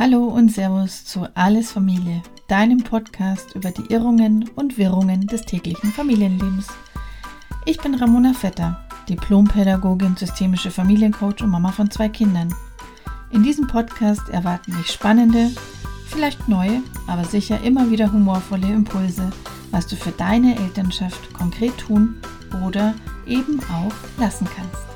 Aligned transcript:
Hallo 0.00 0.28
und 0.28 0.50
Servus 0.50 1.04
zu 1.04 1.28
Alles 1.34 1.72
Familie, 1.72 2.22
deinem 2.48 2.78
Podcast 2.78 3.54
über 3.54 3.70
die 3.70 3.92
Irrungen 3.92 4.48
und 4.56 4.78
Wirrungen 4.78 5.26
des 5.26 5.42
täglichen 5.42 5.92
Familienlebens. 5.92 6.68
Ich 7.66 7.78
bin 7.78 7.94
Ramona 7.94 8.32
Vetter, 8.32 8.80
Diplompädagogin, 9.10 10.16
systemische 10.16 10.70
Familiencoach 10.70 11.42
und 11.42 11.50
Mama 11.50 11.70
von 11.70 11.90
zwei 11.90 12.08
Kindern. 12.08 12.54
In 13.30 13.42
diesem 13.42 13.66
Podcast 13.66 14.26
erwarten 14.30 14.74
dich 14.74 14.90
spannende, 14.90 15.50
vielleicht 16.06 16.48
neue, 16.48 16.82
aber 17.06 17.24
sicher 17.24 17.62
immer 17.62 17.90
wieder 17.90 18.10
humorvolle 18.10 18.68
Impulse, 18.68 19.28
was 19.70 19.86
du 19.86 19.96
für 19.96 20.12
deine 20.12 20.56
Elternschaft 20.56 21.34
konkret 21.34 21.76
tun 21.76 22.16
oder 22.66 22.94
eben 23.26 23.60
auch 23.64 23.92
lassen 24.18 24.48
kannst. 24.56 24.89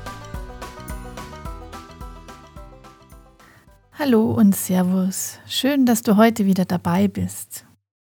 Hallo 3.97 4.29
und 4.29 4.53
Servus. 4.53 5.39
Schön, 5.47 5.85
dass 5.85 6.01
du 6.01 6.17
heute 6.17 6.45
wieder 6.45 6.65
dabei 6.65 7.07
bist. 7.07 7.65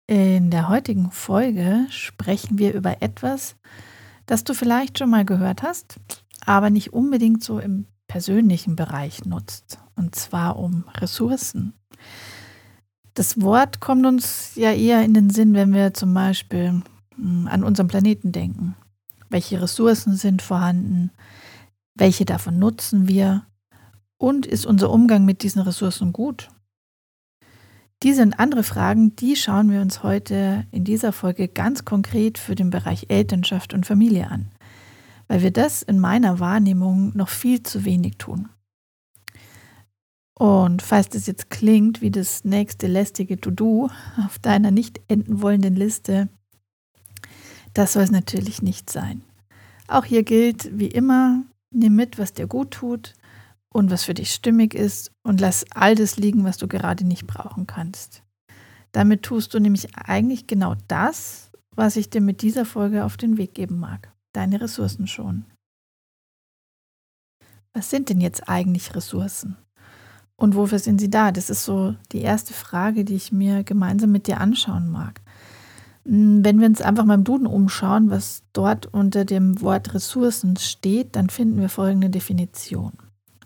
In 0.06 0.52
der 0.52 0.68
heutigen 0.68 1.10
Folge 1.10 1.86
sprechen 1.90 2.56
wir 2.56 2.72
über 2.72 3.02
etwas, 3.02 3.56
das 4.26 4.44
du 4.44 4.54
vielleicht 4.54 5.00
schon 5.00 5.10
mal 5.10 5.24
gehört 5.24 5.64
hast, 5.64 5.96
aber 6.46 6.70
nicht 6.70 6.92
unbedingt 6.92 7.42
so 7.42 7.58
im 7.58 7.86
persönlichen 8.06 8.76
Bereich 8.76 9.24
nutzt. 9.24 9.80
Und 9.96 10.14
zwar 10.14 10.56
um 10.56 10.84
Ressourcen. 10.98 11.72
Das 13.14 13.40
Wort 13.40 13.80
kommt 13.80 14.06
uns 14.06 14.52
ja 14.54 14.70
eher 14.70 15.02
in 15.04 15.14
den 15.14 15.30
Sinn, 15.30 15.52
wenn 15.54 15.74
wir 15.74 15.94
zum 15.94 16.14
Beispiel 16.14 16.82
hm, 17.16 17.48
an 17.48 17.64
unseren 17.64 17.88
Planeten 17.88 18.30
denken. 18.30 18.76
Welche 19.30 19.60
Ressourcen 19.60 20.14
sind 20.14 20.42
vorhanden? 20.42 21.10
Welche 21.96 22.24
davon 22.24 22.60
nutzen 22.60 23.08
wir? 23.08 23.46
Und 24.22 24.46
ist 24.46 24.66
unser 24.66 24.90
Umgang 24.90 25.24
mit 25.24 25.42
diesen 25.42 25.62
Ressourcen 25.62 26.12
gut? 26.12 26.48
Diese 28.04 28.22
und 28.22 28.38
andere 28.38 28.62
Fragen, 28.62 29.16
die 29.16 29.34
schauen 29.34 29.68
wir 29.68 29.80
uns 29.80 30.04
heute 30.04 30.64
in 30.70 30.84
dieser 30.84 31.10
Folge 31.10 31.48
ganz 31.48 31.84
konkret 31.84 32.38
für 32.38 32.54
den 32.54 32.70
Bereich 32.70 33.06
Elternschaft 33.08 33.74
und 33.74 33.84
Familie 33.84 34.28
an, 34.28 34.52
weil 35.26 35.42
wir 35.42 35.50
das 35.50 35.82
in 35.82 35.98
meiner 35.98 36.38
Wahrnehmung 36.38 37.10
noch 37.16 37.30
viel 37.30 37.64
zu 37.64 37.84
wenig 37.84 38.16
tun. 38.18 38.48
Und 40.38 40.82
falls 40.82 41.08
das 41.08 41.26
jetzt 41.26 41.50
klingt 41.50 42.00
wie 42.00 42.12
das 42.12 42.44
nächste 42.44 42.86
lästige 42.86 43.40
To-Do 43.40 43.90
auf 44.24 44.38
deiner 44.38 44.70
nicht 44.70 45.00
enden 45.08 45.42
wollenden 45.42 45.74
Liste, 45.74 46.28
das 47.74 47.94
soll 47.94 48.04
es 48.04 48.12
natürlich 48.12 48.62
nicht 48.62 48.88
sein. 48.88 49.22
Auch 49.88 50.04
hier 50.04 50.22
gilt, 50.22 50.78
wie 50.78 50.86
immer, 50.86 51.42
nimm 51.72 51.96
mit, 51.96 52.20
was 52.20 52.32
dir 52.32 52.46
gut 52.46 52.70
tut 52.70 53.16
und 53.72 53.90
was 53.90 54.04
für 54.04 54.14
dich 54.14 54.32
stimmig 54.32 54.74
ist 54.74 55.10
und 55.22 55.40
lass 55.40 55.64
all 55.70 55.94
das 55.94 56.16
liegen, 56.16 56.44
was 56.44 56.58
du 56.58 56.68
gerade 56.68 57.04
nicht 57.04 57.26
brauchen 57.26 57.66
kannst. 57.66 58.22
Damit 58.92 59.22
tust 59.22 59.54
du 59.54 59.58
nämlich 59.58 59.96
eigentlich 59.96 60.46
genau 60.46 60.76
das, 60.88 61.50
was 61.74 61.96
ich 61.96 62.10
dir 62.10 62.20
mit 62.20 62.42
dieser 62.42 62.66
Folge 62.66 63.04
auf 63.04 63.16
den 63.16 63.38
Weg 63.38 63.54
geben 63.54 63.78
mag. 63.78 64.12
Deine 64.34 64.60
Ressourcen 64.60 65.06
schon. 65.06 65.46
Was 67.72 67.88
sind 67.88 68.10
denn 68.10 68.20
jetzt 68.20 68.48
eigentlich 68.48 68.94
Ressourcen? 68.94 69.56
Und 70.36 70.54
wofür 70.56 70.78
sind 70.78 71.00
sie 71.00 71.08
da? 71.08 71.32
Das 71.32 71.48
ist 71.48 71.64
so 71.64 71.94
die 72.12 72.20
erste 72.20 72.52
Frage, 72.52 73.04
die 73.04 73.14
ich 73.14 73.32
mir 73.32 73.64
gemeinsam 73.64 74.12
mit 74.12 74.26
dir 74.26 74.40
anschauen 74.40 74.90
mag. 74.90 75.22
Hm, 76.04 76.44
wenn 76.44 76.60
wir 76.60 76.66
uns 76.66 76.82
einfach 76.82 77.06
mal 77.06 77.14
im 77.14 77.24
Duden 77.24 77.46
umschauen, 77.46 78.10
was 78.10 78.42
dort 78.52 78.86
unter 78.86 79.24
dem 79.24 79.62
Wort 79.62 79.94
Ressourcen 79.94 80.58
steht, 80.58 81.16
dann 81.16 81.30
finden 81.30 81.60
wir 81.60 81.70
folgende 81.70 82.10
Definition 82.10 82.92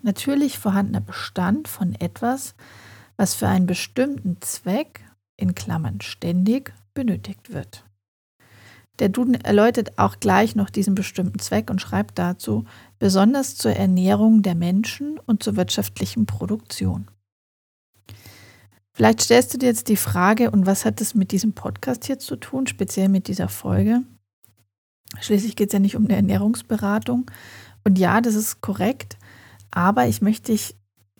natürlich 0.07 0.59
vorhandener 0.59 1.01
Bestand 1.01 1.69
von 1.69 1.95
etwas, 1.95 2.55
was 3.17 3.35
für 3.35 3.49
einen 3.49 3.67
bestimmten 3.67 4.41
Zweck, 4.41 5.03
in 5.37 5.55
Klammern 5.55 6.01
ständig, 6.01 6.73
benötigt 6.95 7.53
wird. 7.53 7.84
Der 8.99 9.11
Duden 9.11 9.34
erläutert 9.34 9.99
auch 9.99 10.21
gleich 10.21 10.56
noch 10.56 10.71
diesen 10.71 10.95
bestimmten 10.95 11.39
Zweck 11.39 11.69
und 11.69 11.83
schreibt 11.83 12.19
dazu, 12.19 12.65
besonders 12.99 13.56
zur 13.56 13.72
Ernährung 13.72 14.41
der 14.43 14.55
Menschen 14.55 15.19
und 15.19 15.43
zur 15.43 15.56
wirtschaftlichen 15.56 16.25
Produktion. 16.25 17.09
Vielleicht 18.95 19.21
stellst 19.21 19.53
du 19.53 19.59
dir 19.59 19.66
jetzt 19.66 19.89
die 19.89 19.99
Frage, 19.99 20.50
und 20.50 20.65
was 20.65 20.87
hat 20.87 21.03
es 21.03 21.15
mit 21.15 21.31
diesem 21.31 21.53
Podcast 21.53 22.06
hier 22.06 22.19
zu 22.19 22.37
tun, 22.37 22.66
speziell 22.66 23.11
mit 23.11 23.28
dieser 23.28 23.50
Folge? 23.50 24.00
Schließlich 25.21 25.56
geht 25.56 25.69
es 25.69 25.75
ja 25.75 25.78
nicht 25.78 25.97
um 25.97 26.05
eine 26.05 26.16
Ernährungsberatung. 26.16 27.31
Und 27.84 27.99
ja, 27.99 28.22
das 28.22 28.34
ist 28.34 28.62
korrekt, 28.62 29.19
aber 29.71 30.06
ich 30.09 30.22
möchte 30.22 30.53
dich 30.53 30.77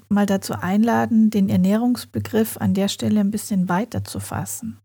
mal 0.09 0.27
dazu 0.27 0.55
einladen, 0.55 1.31
den 1.31 1.49
Ernährungsbegriff 1.49 2.57
an 2.59 2.75
der 2.75 2.89
Stelle 2.89 3.21
ein 3.21 3.31
bisschen 3.31 3.69
weiter 3.69 4.05
zu 4.05 4.21
fassen. 4.21 4.79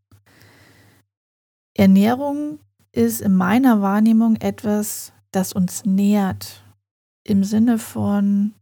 Ernährung 1.75 2.59
ist 2.91 3.21
in 3.21 3.35
meiner 3.35 3.81
Wahrnehmung 3.81 4.35
etwas, 4.35 5.13
das 5.31 5.53
uns 5.53 5.85
nährt, 5.85 6.63
im 7.23 7.43
Sinne 7.43 7.77
von, 7.77 8.53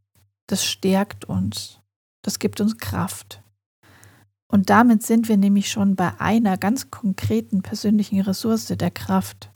das 0.48 0.66
stärkt 0.66 1.26
uns, 1.26 1.80
das 2.22 2.40
gibt 2.40 2.62
uns 2.62 2.78
Kraft. 2.78 3.42
Und 4.52 4.70
damit 4.70 5.04
sind 5.04 5.30
wir 5.30 5.38
nämlich 5.38 5.70
schon 5.70 5.96
bei 5.96 6.20
einer 6.20 6.58
ganz 6.58 6.90
konkreten 6.90 7.62
persönlichen 7.62 8.22
Ressource 8.22 8.66
der 8.66 8.92
Kraft. 8.92 9.52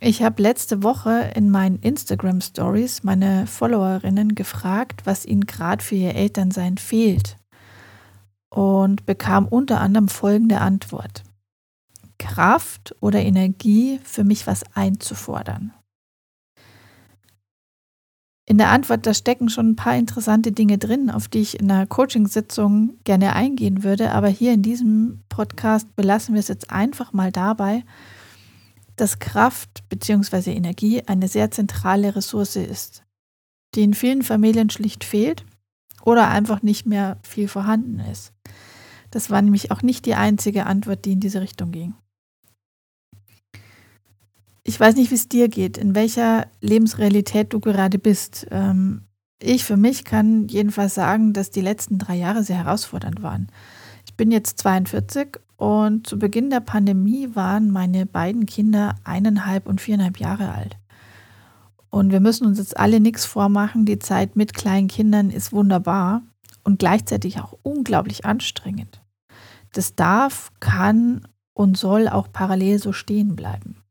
Ich 0.00 0.22
habe 0.22 0.42
letzte 0.42 0.82
Woche 0.82 1.32
in 1.34 1.50
meinen 1.50 1.78
Instagram 1.78 2.42
Stories 2.42 3.02
meine 3.02 3.46
Followerinnen 3.46 4.34
gefragt, 4.34 5.02
was 5.06 5.24
ihnen 5.24 5.46
gerade 5.46 5.82
für 5.82 5.94
ihr 5.94 6.14
Elternsein 6.14 6.76
fehlt 6.76 7.38
und 8.50 9.06
bekam 9.06 9.46
unter 9.46 9.80
anderem 9.80 10.08
folgende 10.08 10.60
Antwort. 10.60 11.22
Kraft 12.18 12.94
oder 13.00 13.22
Energie 13.22 13.98
für 14.04 14.24
mich 14.24 14.46
was 14.46 14.64
einzufordern. 14.74 15.72
In 18.48 18.58
der 18.58 18.70
Antwort, 18.70 19.06
da 19.06 19.14
stecken 19.14 19.48
schon 19.48 19.70
ein 19.70 19.76
paar 19.76 19.96
interessante 19.96 20.52
Dinge 20.52 20.78
drin, 20.78 21.10
auf 21.10 21.26
die 21.26 21.40
ich 21.40 21.58
in 21.58 21.70
einer 21.70 21.86
Coachingsitzung 21.86 22.98
gerne 23.04 23.34
eingehen 23.34 23.82
würde, 23.82 24.12
aber 24.12 24.28
hier 24.28 24.52
in 24.52 24.62
diesem 24.62 25.22
Podcast 25.28 25.96
belassen 25.96 26.34
wir 26.34 26.40
es 26.40 26.48
jetzt 26.48 26.70
einfach 26.70 27.12
mal 27.12 27.32
dabei 27.32 27.82
dass 28.96 29.18
Kraft 29.18 29.88
bzw. 29.88 30.52
Energie 30.52 31.02
eine 31.06 31.28
sehr 31.28 31.50
zentrale 31.50 32.16
Ressource 32.16 32.56
ist, 32.56 33.04
die 33.74 33.82
in 33.82 33.94
vielen 33.94 34.22
Familien 34.22 34.70
schlicht 34.70 35.04
fehlt 35.04 35.44
oder 36.02 36.28
einfach 36.28 36.62
nicht 36.62 36.86
mehr 36.86 37.18
viel 37.22 37.48
vorhanden 37.48 38.00
ist. 38.00 38.32
Das 39.10 39.30
war 39.30 39.40
nämlich 39.42 39.70
auch 39.70 39.82
nicht 39.82 40.06
die 40.06 40.14
einzige 40.14 40.66
Antwort, 40.66 41.04
die 41.04 41.12
in 41.12 41.20
diese 41.20 41.40
Richtung 41.40 41.72
ging. 41.72 41.94
Ich 44.64 44.80
weiß 44.80 44.96
nicht, 44.96 45.10
wie 45.10 45.16
es 45.16 45.28
dir 45.28 45.48
geht, 45.48 45.78
in 45.78 45.94
welcher 45.94 46.48
Lebensrealität 46.60 47.52
du 47.52 47.60
gerade 47.60 47.98
bist. 48.00 48.48
Ähm, 48.50 49.02
ich 49.40 49.64
für 49.64 49.76
mich 49.76 50.04
kann 50.04 50.48
jedenfalls 50.48 50.94
sagen, 50.94 51.32
dass 51.32 51.50
die 51.50 51.60
letzten 51.60 51.98
drei 51.98 52.16
Jahre 52.16 52.42
sehr 52.42 52.56
herausfordernd 52.56 53.22
waren. 53.22 53.48
Ich 54.06 54.14
bin 54.14 54.32
jetzt 54.32 54.58
42 54.58 55.38
und 55.56 56.06
zu 56.06 56.18
Beginn 56.18 56.50
der 56.50 56.60
Pandemie 56.60 57.30
waren 57.34 57.70
meine 57.70 58.06
beiden 58.06 58.46
Kinder 58.46 58.94
eineinhalb 59.04 59.66
und 59.66 59.80
viereinhalb 59.80 60.18
Jahre 60.18 60.52
alt. 60.52 60.76
Und 61.88 62.12
wir 62.12 62.20
müssen 62.20 62.46
uns 62.46 62.58
jetzt 62.58 62.76
alle 62.76 63.00
nichts 63.00 63.24
vormachen. 63.24 63.86
Die 63.86 63.98
Zeit 63.98 64.36
mit 64.36 64.52
kleinen 64.52 64.88
Kindern 64.88 65.30
ist 65.30 65.52
wunderbar 65.52 66.22
und 66.62 66.78
gleichzeitig 66.78 67.40
auch 67.40 67.56
unglaublich 67.62 68.26
anstrengend. 68.26 69.00
Das 69.72 69.94
darf, 69.94 70.52
kann 70.60 71.26
und 71.54 71.78
soll 71.78 72.08
auch 72.08 72.30
parallel 72.32 72.78
so 72.78 72.92
stehen 72.92 73.34
bleiben. 73.34 73.82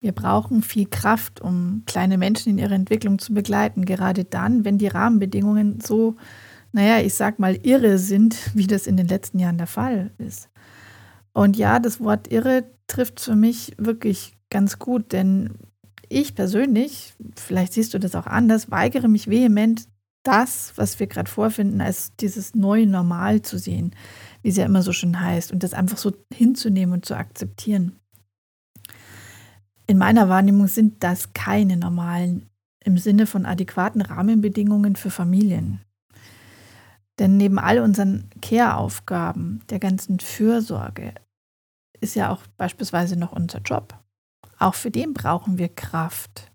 Wir 0.00 0.12
brauchen 0.12 0.62
viel 0.62 0.86
Kraft, 0.86 1.40
um 1.40 1.82
kleine 1.86 2.18
Menschen 2.18 2.50
in 2.50 2.58
ihrer 2.58 2.74
Entwicklung 2.74 3.18
zu 3.18 3.32
begleiten, 3.32 3.84
gerade 3.84 4.24
dann, 4.24 4.64
wenn 4.64 4.78
die 4.78 4.88
Rahmenbedingungen 4.88 5.80
so 5.80 6.16
naja, 6.76 7.00
ich 7.00 7.14
sag 7.14 7.38
mal, 7.38 7.58
irre 7.62 7.96
sind, 7.96 8.36
wie 8.54 8.66
das 8.66 8.86
in 8.86 8.98
den 8.98 9.08
letzten 9.08 9.38
Jahren 9.38 9.56
der 9.56 9.66
Fall 9.66 10.10
ist. 10.18 10.50
Und 11.32 11.56
ja, 11.56 11.78
das 11.78 12.00
Wort 12.00 12.30
irre 12.30 12.64
trifft 12.86 13.18
für 13.18 13.34
mich 13.34 13.72
wirklich 13.78 14.36
ganz 14.50 14.78
gut, 14.78 15.12
denn 15.12 15.54
ich 16.10 16.34
persönlich, 16.34 17.14
vielleicht 17.34 17.72
siehst 17.72 17.94
du 17.94 17.98
das 17.98 18.14
auch 18.14 18.26
anders, 18.26 18.70
weigere 18.70 19.08
mich 19.08 19.30
vehement, 19.30 19.88
das, 20.22 20.74
was 20.76 21.00
wir 21.00 21.06
gerade 21.06 21.30
vorfinden, 21.30 21.80
als 21.80 22.14
dieses 22.16 22.54
neue 22.54 22.86
Normal 22.86 23.40
zu 23.40 23.58
sehen, 23.58 23.92
wie 24.42 24.50
es 24.50 24.56
ja 24.56 24.66
immer 24.66 24.82
so 24.82 24.92
schön 24.92 25.18
heißt, 25.18 25.52
und 25.52 25.62
das 25.62 25.72
einfach 25.72 25.96
so 25.96 26.12
hinzunehmen 26.30 26.92
und 26.92 27.06
zu 27.06 27.16
akzeptieren. 27.16 27.96
In 29.86 29.96
meiner 29.96 30.28
Wahrnehmung 30.28 30.66
sind 30.66 31.02
das 31.02 31.32
keine 31.32 31.78
normalen 31.78 32.50
im 32.84 32.98
Sinne 32.98 33.24
von 33.24 33.46
adäquaten 33.46 34.02
Rahmenbedingungen 34.02 34.94
für 34.94 35.10
Familien. 35.10 35.80
Denn 37.18 37.36
neben 37.36 37.58
all 37.58 37.78
unseren 37.78 38.28
Care-Aufgaben, 38.42 39.62
der 39.70 39.78
ganzen 39.78 40.20
Fürsorge, 40.20 41.14
ist 42.00 42.14
ja 42.14 42.30
auch 42.30 42.46
beispielsweise 42.56 43.16
noch 43.16 43.32
unser 43.32 43.60
Job. 43.60 43.98
Auch 44.58 44.74
für 44.74 44.90
den 44.90 45.14
brauchen 45.14 45.58
wir 45.58 45.68
Kraft. 45.68 46.52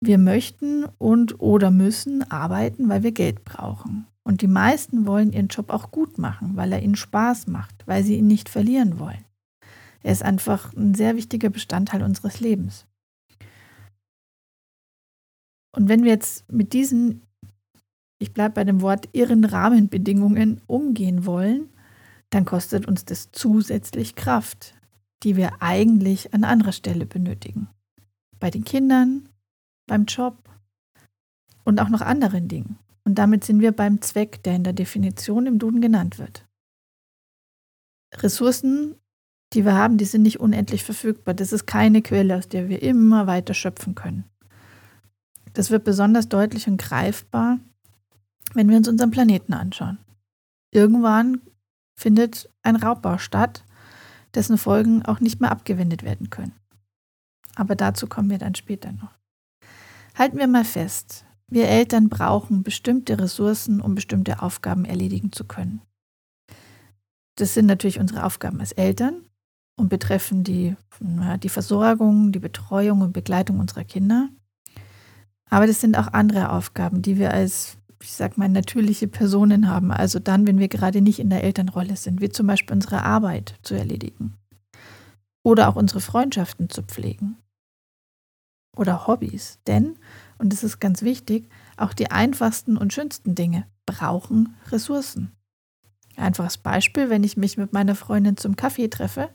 Wir 0.00 0.18
möchten 0.18 0.84
und 0.84 1.40
oder 1.40 1.70
müssen 1.70 2.28
arbeiten, 2.30 2.88
weil 2.88 3.02
wir 3.02 3.12
Geld 3.12 3.44
brauchen. 3.44 4.06
Und 4.22 4.42
die 4.42 4.48
meisten 4.48 5.06
wollen 5.06 5.32
ihren 5.32 5.48
Job 5.48 5.70
auch 5.70 5.90
gut 5.90 6.18
machen, 6.18 6.56
weil 6.56 6.72
er 6.72 6.82
ihnen 6.82 6.96
Spaß 6.96 7.48
macht, 7.48 7.86
weil 7.86 8.04
sie 8.04 8.16
ihn 8.16 8.26
nicht 8.26 8.48
verlieren 8.48 8.98
wollen. 8.98 9.24
Er 10.02 10.12
ist 10.12 10.22
einfach 10.22 10.72
ein 10.74 10.94
sehr 10.94 11.16
wichtiger 11.16 11.50
Bestandteil 11.50 12.02
unseres 12.02 12.40
Lebens. 12.40 12.86
Und 15.72 15.88
wenn 15.88 16.02
wir 16.04 16.10
jetzt 16.10 16.50
mit 16.50 16.72
diesen, 16.72 17.26
ich 18.20 18.32
bleibe 18.32 18.54
bei 18.54 18.64
dem 18.64 18.82
Wort 18.82 19.08
irren 19.12 19.44
Rahmenbedingungen 19.44 20.60
umgehen 20.66 21.26
wollen, 21.26 21.70
dann 22.28 22.44
kostet 22.44 22.86
uns 22.86 23.04
das 23.04 23.32
zusätzlich 23.32 24.14
Kraft, 24.14 24.74
die 25.24 25.36
wir 25.36 25.60
eigentlich 25.60 26.32
an 26.32 26.44
anderer 26.44 26.72
Stelle 26.72 27.06
benötigen. 27.06 27.68
Bei 28.38 28.50
den 28.50 28.64
Kindern, 28.64 29.28
beim 29.86 30.04
Job 30.04 30.48
und 31.64 31.80
auch 31.80 31.88
noch 31.88 32.02
anderen 32.02 32.46
Dingen. 32.46 32.78
Und 33.04 33.16
damit 33.16 33.44
sind 33.44 33.60
wir 33.60 33.72
beim 33.72 34.02
Zweck, 34.02 34.42
der 34.42 34.54
in 34.54 34.64
der 34.64 34.74
Definition 34.74 35.46
im 35.46 35.58
Duden 35.58 35.80
genannt 35.80 36.18
wird. 36.18 36.46
Ressourcen, 38.14 38.96
die 39.54 39.64
wir 39.64 39.74
haben, 39.74 39.96
die 39.96 40.04
sind 40.04 40.22
nicht 40.22 40.40
unendlich 40.40 40.84
verfügbar. 40.84 41.34
Das 41.34 41.52
ist 41.52 41.66
keine 41.66 42.02
Quelle, 42.02 42.36
aus 42.36 42.48
der 42.48 42.68
wir 42.68 42.82
immer 42.82 43.26
weiter 43.26 43.54
schöpfen 43.54 43.94
können. 43.94 44.24
Das 45.54 45.70
wird 45.70 45.84
besonders 45.84 46.28
deutlich 46.28 46.68
und 46.68 46.76
greifbar, 46.76 47.58
wenn 48.54 48.68
wir 48.68 48.76
uns 48.76 48.88
unseren 48.88 49.10
Planeten 49.10 49.52
anschauen. 49.52 49.98
Irgendwann 50.72 51.40
findet 51.96 52.48
ein 52.62 52.76
Raubbau 52.76 53.18
statt, 53.18 53.64
dessen 54.34 54.58
Folgen 54.58 55.04
auch 55.04 55.20
nicht 55.20 55.40
mehr 55.40 55.50
abgewendet 55.50 56.02
werden 56.02 56.30
können. 56.30 56.54
Aber 57.56 57.74
dazu 57.74 58.06
kommen 58.06 58.30
wir 58.30 58.38
dann 58.38 58.54
später 58.54 58.92
noch. 58.92 59.10
Halten 60.14 60.38
wir 60.38 60.46
mal 60.46 60.64
fest, 60.64 61.24
wir 61.48 61.68
Eltern 61.68 62.08
brauchen 62.08 62.62
bestimmte 62.62 63.18
Ressourcen, 63.18 63.80
um 63.80 63.94
bestimmte 63.94 64.40
Aufgaben 64.40 64.84
erledigen 64.84 65.32
zu 65.32 65.44
können. 65.44 65.82
Das 67.36 67.54
sind 67.54 67.66
natürlich 67.66 67.98
unsere 67.98 68.24
Aufgaben 68.24 68.60
als 68.60 68.72
Eltern 68.72 69.26
und 69.76 69.88
betreffen 69.88 70.44
die, 70.44 70.76
die 71.42 71.48
Versorgung, 71.48 72.32
die 72.32 72.38
Betreuung 72.38 73.00
und 73.00 73.12
Begleitung 73.12 73.58
unserer 73.58 73.84
Kinder. 73.84 74.28
Aber 75.48 75.66
das 75.66 75.80
sind 75.80 75.96
auch 75.98 76.08
andere 76.12 76.52
Aufgaben, 76.52 77.02
die 77.02 77.18
wir 77.18 77.32
als, 77.32 77.76
ich 78.02 78.12
sag 78.12 78.38
mal, 78.38 78.48
natürliche 78.48 79.08
Personen 79.08 79.68
haben. 79.68 79.92
Also 79.92 80.18
dann, 80.18 80.46
wenn 80.46 80.58
wir 80.58 80.68
gerade 80.68 81.00
nicht 81.00 81.18
in 81.18 81.30
der 81.30 81.44
Elternrolle 81.44 81.96
sind, 81.96 82.20
wie 82.20 82.30
zum 82.30 82.46
Beispiel 82.46 82.74
unsere 82.74 83.02
Arbeit 83.02 83.54
zu 83.62 83.74
erledigen. 83.74 84.34
Oder 85.42 85.68
auch 85.68 85.76
unsere 85.76 86.00
Freundschaften 86.00 86.70
zu 86.70 86.82
pflegen. 86.82 87.36
Oder 88.76 89.06
Hobbys. 89.06 89.58
Denn 89.66 89.96
und 90.40 90.54
das 90.54 90.64
ist 90.64 90.80
ganz 90.80 91.02
wichtig, 91.02 91.50
auch 91.76 91.92
die 91.92 92.10
einfachsten 92.10 92.78
und 92.78 92.94
schönsten 92.94 93.34
Dinge 93.34 93.66
brauchen 93.84 94.56
Ressourcen. 94.70 95.32
Einfaches 96.16 96.56
Beispiel, 96.56 97.10
wenn 97.10 97.24
ich 97.24 97.36
mich 97.36 97.58
mit 97.58 97.74
meiner 97.74 97.94
Freundin 97.94 98.38
zum 98.38 98.56
Kaffee 98.56 98.88
treffe, 98.88 99.28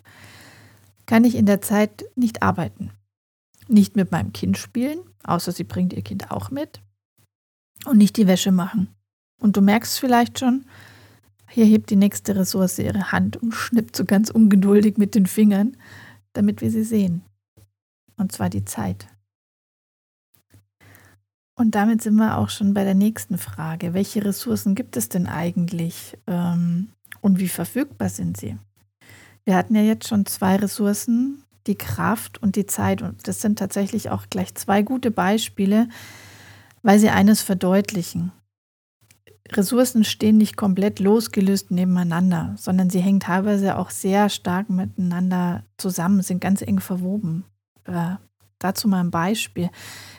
kann 1.05 1.23
ich 1.23 1.35
in 1.35 1.45
der 1.45 1.61
Zeit 1.61 2.05
nicht 2.15 2.41
arbeiten. 2.41 2.89
Nicht 3.67 3.95
mit 3.95 4.11
meinem 4.11 4.33
Kind 4.33 4.57
spielen, 4.57 4.97
außer 5.23 5.51
sie 5.51 5.63
bringt 5.63 5.93
ihr 5.93 6.01
Kind 6.01 6.31
auch 6.31 6.49
mit. 6.49 6.81
Und 7.85 7.97
nicht 7.97 8.17
die 8.17 8.27
Wäsche 8.27 8.51
machen. 8.51 8.87
Und 9.39 9.57
du 9.57 9.61
merkst 9.61 9.99
vielleicht 9.99 10.39
schon, 10.39 10.65
hier 11.49 11.65
hebt 11.65 11.89
die 11.89 11.95
nächste 11.95 12.35
Ressource 12.35 12.79
ihre 12.79 13.11
Hand 13.11 13.37
und 13.37 13.53
schnippt 13.53 13.95
so 13.95 14.05
ganz 14.05 14.29
ungeduldig 14.29 14.97
mit 14.97 15.15
den 15.15 15.27
Fingern, 15.27 15.77
damit 16.33 16.61
wir 16.61 16.71
sie 16.71 16.83
sehen. 16.83 17.21
Und 18.17 18.31
zwar 18.31 18.49
die 18.49 18.65
Zeit. 18.65 19.07
Und 21.57 21.75
damit 21.75 22.01
sind 22.01 22.15
wir 22.15 22.37
auch 22.37 22.49
schon 22.49 22.73
bei 22.73 22.83
der 22.83 22.95
nächsten 22.95 23.37
Frage. 23.37 23.93
Welche 23.93 24.25
Ressourcen 24.25 24.75
gibt 24.75 24.97
es 24.97 25.07
denn 25.07 25.27
eigentlich 25.27 26.17
ähm, 26.27 26.89
und 27.21 27.39
wie 27.39 27.47
verfügbar 27.47 28.09
sind 28.09 28.37
sie? 28.37 28.57
Wir 29.45 29.55
hatten 29.55 29.75
ja 29.75 29.81
jetzt 29.81 30.07
schon 30.07 30.25
zwei 30.25 30.57
Ressourcen, 30.57 31.43
die 31.67 31.75
Kraft 31.75 32.41
und 32.41 32.55
die 32.55 32.65
Zeit. 32.65 33.01
Und 33.01 33.27
das 33.27 33.41
sind 33.41 33.57
tatsächlich 33.57 34.09
auch 34.09 34.27
gleich 34.29 34.53
zwei 34.55 34.81
gute 34.81 35.11
Beispiele, 35.11 35.87
weil 36.85 36.99
sie 36.99 37.09
eines 37.09 37.41
verdeutlichen. 37.41 38.31
Ressourcen 39.51 40.03
stehen 40.03 40.37
nicht 40.37 40.55
komplett 40.55 40.99
losgelöst 40.99 41.71
nebeneinander, 41.71 42.53
sondern 42.57 42.91
sie 42.91 42.99
hängen 42.99 43.19
teilweise 43.19 43.79
auch 43.79 43.89
sehr 43.89 44.29
stark 44.29 44.69
miteinander 44.69 45.63
zusammen, 45.77 46.21
sind 46.21 46.41
ganz 46.41 46.61
eng 46.61 46.79
verwoben. 46.79 47.43
Äh, 47.85 48.17
dazu 48.59 48.87
mal 48.87 48.99
ein 48.99 49.09
Beispiel. 49.09 49.71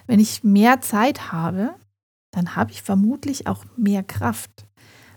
Wenn 0.08 0.18
ich 0.18 0.42
mehr 0.42 0.80
Zeit 0.80 1.30
habe, 1.30 1.76
dann 2.32 2.56
habe 2.56 2.72
ich 2.72 2.82
vermutlich 2.82 3.46
auch 3.46 3.64
mehr 3.76 4.02
Kraft, 4.02 4.66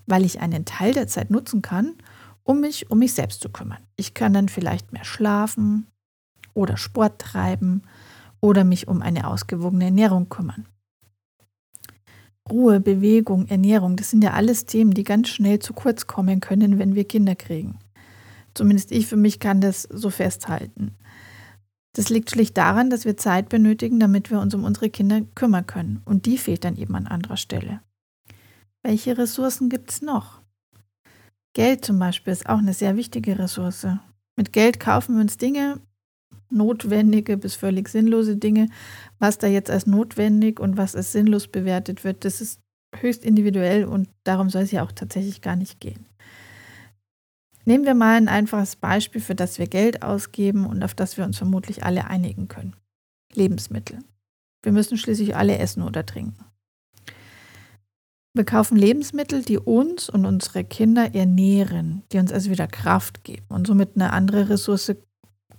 weil 0.06 0.26
ich 0.26 0.42
einen 0.42 0.66
Teil 0.66 0.94
der 0.94 1.08
Zeit 1.08 1.32
nutzen 1.32 1.64
kann, 1.64 1.96
um 2.44 2.60
mich 2.62 2.92
um 2.92 3.00
mich 3.00 3.14
selbst 3.14 3.42
zu 3.42 3.50
kümmern. 3.50 3.82
Ich 3.96 4.14
kann 4.14 4.34
dann 4.34 4.50
vielleicht 4.50 4.94
mehr 4.94 5.04
schlafen 5.04 5.88
oder 6.54 6.78
Sport 6.78 7.20
treiben 7.20 7.82
oder 8.40 8.64
mich 8.64 8.88
um 8.88 9.02
eine 9.02 9.28
ausgewogene 9.28 9.86
Ernährung 9.86 10.30
kümmern. 10.30 10.68
Ruhe, 12.52 12.80
Bewegung, 12.80 13.48
Ernährung, 13.48 13.96
das 13.96 14.10
sind 14.10 14.24
ja 14.24 14.34
alles 14.34 14.66
Themen, 14.66 14.92
die 14.92 15.04
ganz 15.04 15.30
schnell 15.30 15.60
zu 15.60 15.74
kurz 15.74 16.08
kommen 16.08 16.40
können, 16.40 16.80
wenn 16.80 16.96
wir 16.96 17.04
Kinder 17.06 17.36
kriegen. 17.36 17.80
Zumindest 18.54 18.92
ich 18.92 19.08
für 19.08 19.16
mich 19.16 19.40
kann 19.40 19.62
das 19.62 19.84
so 19.84 20.10
festhalten. 20.10 20.96
Das 21.94 22.10
liegt 22.10 22.32
schlicht 22.32 22.58
daran, 22.58 22.90
dass 22.90 23.06
wir 23.06 23.18
Zeit 23.18 23.50
benötigen, 23.50 24.00
damit 24.00 24.30
wir 24.30 24.40
uns 24.40 24.54
um 24.54 24.64
unsere 24.64 24.90
Kinder 24.90 25.22
kümmern 25.36 25.66
können. 25.66 26.02
Und 26.06 26.26
die 26.26 26.38
fehlt 26.38 26.64
dann 26.64 26.78
eben 26.78 26.96
an 26.96 27.08
anderer 27.08 27.38
Stelle. 27.38 27.82
Welche 28.84 29.18
Ressourcen 29.18 29.70
gibt 29.70 29.92
es 29.92 30.02
noch? 30.02 30.42
Geld 31.54 31.84
zum 31.84 32.00
Beispiel 32.00 32.32
ist 32.32 32.48
auch 32.48 32.60
eine 32.60 32.74
sehr 32.74 32.96
wichtige 32.96 33.38
Ressource. 33.38 33.88
Mit 34.36 34.54
Geld 34.54 34.80
kaufen 34.80 35.16
wir 35.16 35.22
uns 35.22 35.38
Dinge, 35.38 35.82
notwendige 36.50 37.38
bis 37.38 37.56
völlig 37.56 37.90
sinnlose 37.90 38.38
Dinge. 38.38 38.70
Was 39.20 39.38
da 39.38 39.48
jetzt 39.48 39.70
als 39.70 39.88
notwendig 39.88 40.60
und 40.60 40.78
was 40.78 40.96
als 40.96 41.12
sinnlos 41.12 41.48
bewertet 41.48 42.04
wird, 42.04 42.26
das 42.26 42.42
ist 42.42 42.60
höchst 42.96 43.24
individuell 43.24 43.86
und 43.86 44.10
darum 44.24 44.50
soll 44.50 44.64
es 44.64 44.72
ja 44.72 44.84
auch 44.84 44.92
tatsächlich 44.92 45.42
gar 45.42 45.56
nicht 45.56 45.80
gehen. 45.80 46.06
Nehmen 47.66 47.86
wir 47.86 47.94
mal 47.94 48.18
ein 48.18 48.30
einfaches 48.30 48.76
Beispiel, 48.76 49.22
für 49.22 49.36
das 49.36 49.60
wir 49.60 49.68
Geld 49.68 50.02
ausgeben 50.02 50.66
und 50.66 50.84
auf 50.84 50.96
das 50.96 51.18
wir 51.18 51.26
uns 51.26 51.38
vermutlich 51.38 51.84
alle 51.84 52.08
einigen 52.08 52.48
können. 52.48 52.76
Lebensmittel. 53.34 54.00
Wir 54.64 54.72
müssen 54.72 54.98
schließlich 54.98 55.36
alle 55.36 55.58
essen 55.58 55.84
oder 55.84 56.06
trinken. 56.06 56.46
Wir 58.34 58.46
kaufen 58.46 58.78
Lebensmittel, 58.78 59.44
die 59.44 59.58
uns 59.58 60.10
und 60.10 60.26
unsere 60.26 60.64
Kinder 60.64 61.14
ernähren, 61.14 62.04
die 62.12 62.20
uns 62.20 62.32
also 62.32 62.50
wieder 62.50 62.68
Kraft 62.68 63.24
geben 63.24 63.46
und 63.50 63.68
somit 63.68 63.92
eine 63.96 64.14
andere 64.14 64.50
Ressource 64.50 64.96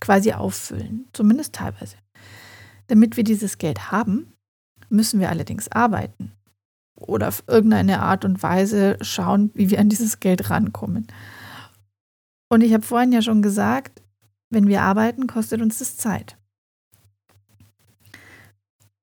quasi 0.01 0.33
auffüllen, 0.33 1.07
zumindest 1.13 1.55
teilweise. 1.55 1.97
Damit 2.89 3.17
wir 3.17 3.25
dieses 3.25 3.59
Geld 3.59 3.93
haben, 3.93 4.33
müssen 4.89 5.21
wir 5.21 5.29
allerdings 5.29 5.69
arbeiten 5.69 6.33
oder 6.97 7.29
auf 7.29 7.45
irgendeine 7.47 8.01
Art 8.01 8.25
und 8.25 8.43
Weise 8.43 8.99
schauen, 9.01 9.51
wie 9.55 9.71
wir 9.71 9.81
an 9.81 9.89
dieses 9.89 10.21
Geld 10.21 10.51
rankommen. 10.51 11.07
Und 12.49 12.63
ich 12.63 12.75
habe 12.75 12.83
vorhin 12.85 13.13
ja 13.13 13.23
schon 13.23 13.43
gesagt, 13.43 14.03
wenn 14.51 14.67
wir 14.67 14.83
arbeiten, 14.83 15.27
kostet 15.27 15.63
uns 15.63 15.79
das 15.79 15.97
Zeit. 15.97 16.37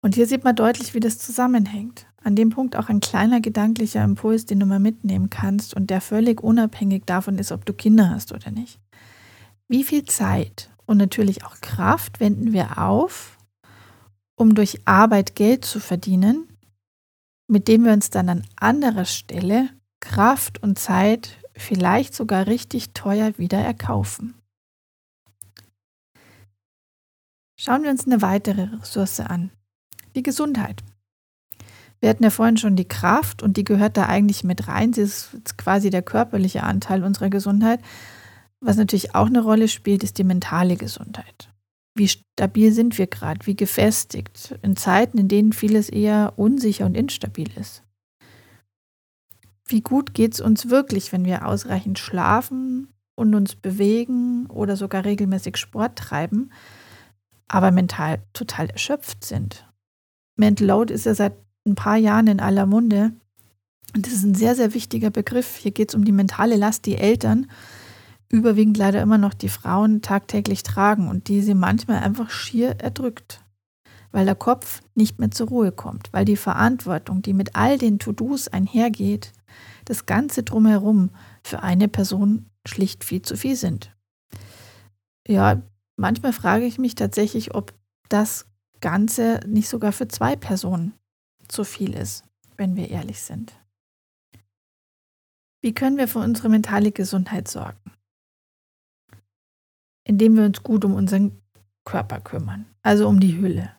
Und 0.01 0.15
hier 0.15 0.27
sieht 0.27 0.43
man 0.43 0.55
deutlich, 0.55 0.93
wie 0.93 0.99
das 0.99 1.17
zusammenhängt. 1.17 2.05
An 2.21 2.35
dem 2.35 2.49
Punkt 2.49 2.75
auch 2.75 2.89
ein 2.89 2.99
kleiner 2.99 3.39
gedanklicher 3.39 4.03
Impuls, 4.03 4.45
den 4.45 4.59
du 4.59 4.65
mal 4.65 4.79
mitnehmen 4.79 5.29
kannst 5.29 5.73
und 5.73 5.89
der 5.89 6.01
völlig 6.01 6.43
unabhängig 6.43 7.03
davon 7.05 7.37
ist, 7.37 7.51
ob 7.51 7.65
du 7.65 7.73
Kinder 7.73 8.09
hast 8.09 8.33
oder 8.33 8.51
nicht. 8.51 8.79
Wie 9.69 9.83
viel 9.83 10.03
Zeit 10.05 10.69
und 10.87 10.97
natürlich 10.97 11.45
auch 11.45 11.61
Kraft 11.61 12.19
wenden 12.19 12.53
wir 12.53 12.79
auf, 12.79 13.37
um 14.35 14.55
durch 14.55 14.81
Arbeit 14.85 15.35
Geld 15.35 15.65
zu 15.65 15.79
verdienen, 15.79 16.47
mit 17.47 17.67
dem 17.67 17.85
wir 17.85 17.93
uns 17.93 18.09
dann 18.09 18.29
an 18.29 18.43
anderer 18.55 19.05
Stelle 19.05 19.69
Kraft 19.99 20.63
und 20.63 20.79
Zeit 20.79 21.37
vielleicht 21.55 22.15
sogar 22.15 22.47
richtig 22.47 22.93
teuer 22.93 23.37
wieder 23.37 23.59
erkaufen. 23.59 24.35
Schauen 27.59 27.83
wir 27.83 27.89
uns 27.89 28.05
eine 28.05 28.21
weitere 28.21 28.63
Ressource 28.75 29.19
an, 29.19 29.51
die 30.15 30.23
Gesundheit. 30.23 30.83
Wir 31.99 32.09
hatten 32.09 32.23
ja 32.23 32.29
vorhin 32.29 32.57
schon 32.57 32.75
die 32.75 32.87
Kraft 32.87 33.41
und 33.41 33.57
die 33.57 33.63
gehört 33.63 33.97
da 33.97 34.05
eigentlich 34.05 34.43
mit 34.43 34.67
rein. 34.67 34.93
Sie 34.93 35.01
ist 35.01 35.57
quasi 35.57 35.89
der 35.89 36.03
körperliche 36.03 36.61
Anteil 36.61 37.03
unserer 37.03 37.31
Gesundheit. 37.31 37.81
Was 38.59 38.77
natürlich 38.77 39.15
auch 39.15 39.27
eine 39.27 39.41
Rolle 39.41 39.67
spielt, 39.67 40.03
ist 40.03 40.17
die 40.17 40.23
mentale 40.23 40.77
Gesundheit. 40.77 41.49
Wie 41.95 42.07
stabil 42.07 42.71
sind 42.71 42.97
wir 42.97 43.07
gerade, 43.07 43.45
wie 43.45 43.55
gefestigt 43.55 44.57
in 44.61 44.75
Zeiten, 44.75 45.17
in 45.17 45.27
denen 45.27 45.53
vieles 45.53 45.89
eher 45.89 46.33
unsicher 46.37 46.85
und 46.85 46.95
instabil 46.95 47.49
ist 47.57 47.83
wie 49.67 49.81
gut 49.81 50.13
geht 50.13 50.33
es 50.33 50.41
uns 50.41 50.69
wirklich, 50.69 51.11
wenn 51.11 51.25
wir 51.25 51.45
ausreichend 51.45 51.99
schlafen 51.99 52.87
und 53.15 53.35
uns 53.35 53.55
bewegen 53.55 54.47
oder 54.47 54.75
sogar 54.77 55.05
regelmäßig 55.05 55.57
Sport 55.57 55.97
treiben, 55.97 56.51
aber 57.47 57.71
mental 57.71 58.21
total 58.33 58.69
erschöpft 58.69 59.23
sind. 59.23 59.67
Mental 60.35 60.67
Load 60.67 60.93
ist 60.93 61.05
ja 61.05 61.15
seit 61.15 61.33
ein 61.65 61.75
paar 61.75 61.97
Jahren 61.97 62.27
in 62.27 62.39
aller 62.39 62.65
Munde. 62.65 63.11
Und 63.95 64.05
das 64.05 64.13
ist 64.13 64.23
ein 64.23 64.35
sehr, 64.35 64.55
sehr 64.55 64.73
wichtiger 64.73 65.09
Begriff. 65.09 65.55
Hier 65.57 65.71
geht 65.71 65.89
es 65.89 65.95
um 65.95 66.05
die 66.05 66.11
mentale 66.11 66.55
Last, 66.55 66.85
die 66.85 66.95
Eltern, 66.95 67.49
überwiegend 68.29 68.77
leider 68.77 69.01
immer 69.01 69.17
noch 69.17 69.33
die 69.33 69.49
Frauen, 69.49 70.01
tagtäglich 70.01 70.63
tragen 70.63 71.07
und 71.07 71.27
die 71.27 71.41
sie 71.41 71.53
manchmal 71.53 71.99
einfach 71.99 72.29
schier 72.29 72.79
erdrückt, 72.79 73.41
weil 74.11 74.25
der 74.25 74.35
Kopf 74.35 74.81
nicht 74.95 75.19
mehr 75.19 75.31
zur 75.31 75.47
Ruhe 75.47 75.71
kommt, 75.71 76.11
weil 76.11 76.25
die 76.25 76.37
Verantwortung, 76.37 77.21
die 77.21 77.33
mit 77.33 77.55
all 77.55 77.77
den 77.77 77.99
To-Dos 77.99 78.47
einhergeht, 78.47 79.33
das 79.85 80.05
Ganze 80.05 80.43
drumherum 80.43 81.11
für 81.43 81.63
eine 81.63 81.87
Person 81.87 82.49
schlicht 82.65 83.03
viel 83.03 83.21
zu 83.21 83.37
viel 83.37 83.55
sind. 83.55 83.95
Ja, 85.27 85.61
manchmal 85.95 86.33
frage 86.33 86.65
ich 86.65 86.77
mich 86.77 86.95
tatsächlich, 86.95 87.55
ob 87.55 87.73
das 88.09 88.45
Ganze 88.81 89.39
nicht 89.47 89.69
sogar 89.69 89.91
für 89.91 90.07
zwei 90.07 90.35
Personen 90.35 90.93
zu 91.47 91.63
viel 91.63 91.93
ist, 91.93 92.23
wenn 92.57 92.75
wir 92.75 92.89
ehrlich 92.89 93.21
sind. 93.21 93.53
Wie 95.61 95.73
können 95.73 95.97
wir 95.97 96.07
für 96.07 96.19
unsere 96.19 96.49
mentale 96.49 96.91
Gesundheit 96.91 97.47
sorgen? 97.47 97.91
Indem 100.07 100.37
wir 100.37 100.45
uns 100.45 100.63
gut 100.63 100.85
um 100.85 100.93
unseren 100.93 101.41
Körper 101.83 102.21
kümmern, 102.21 102.65
also 102.81 103.09
um 103.09 103.19
die 103.19 103.37
Hülle. 103.37 103.71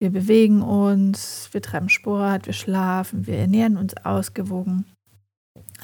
Wir 0.00 0.10
bewegen 0.10 0.62
uns, 0.62 1.50
wir 1.52 1.60
treiben 1.60 1.90
Sport, 1.90 2.46
wir 2.46 2.54
schlafen, 2.54 3.26
wir 3.26 3.36
ernähren 3.36 3.76
uns 3.76 3.94
ausgewogen. 3.98 4.86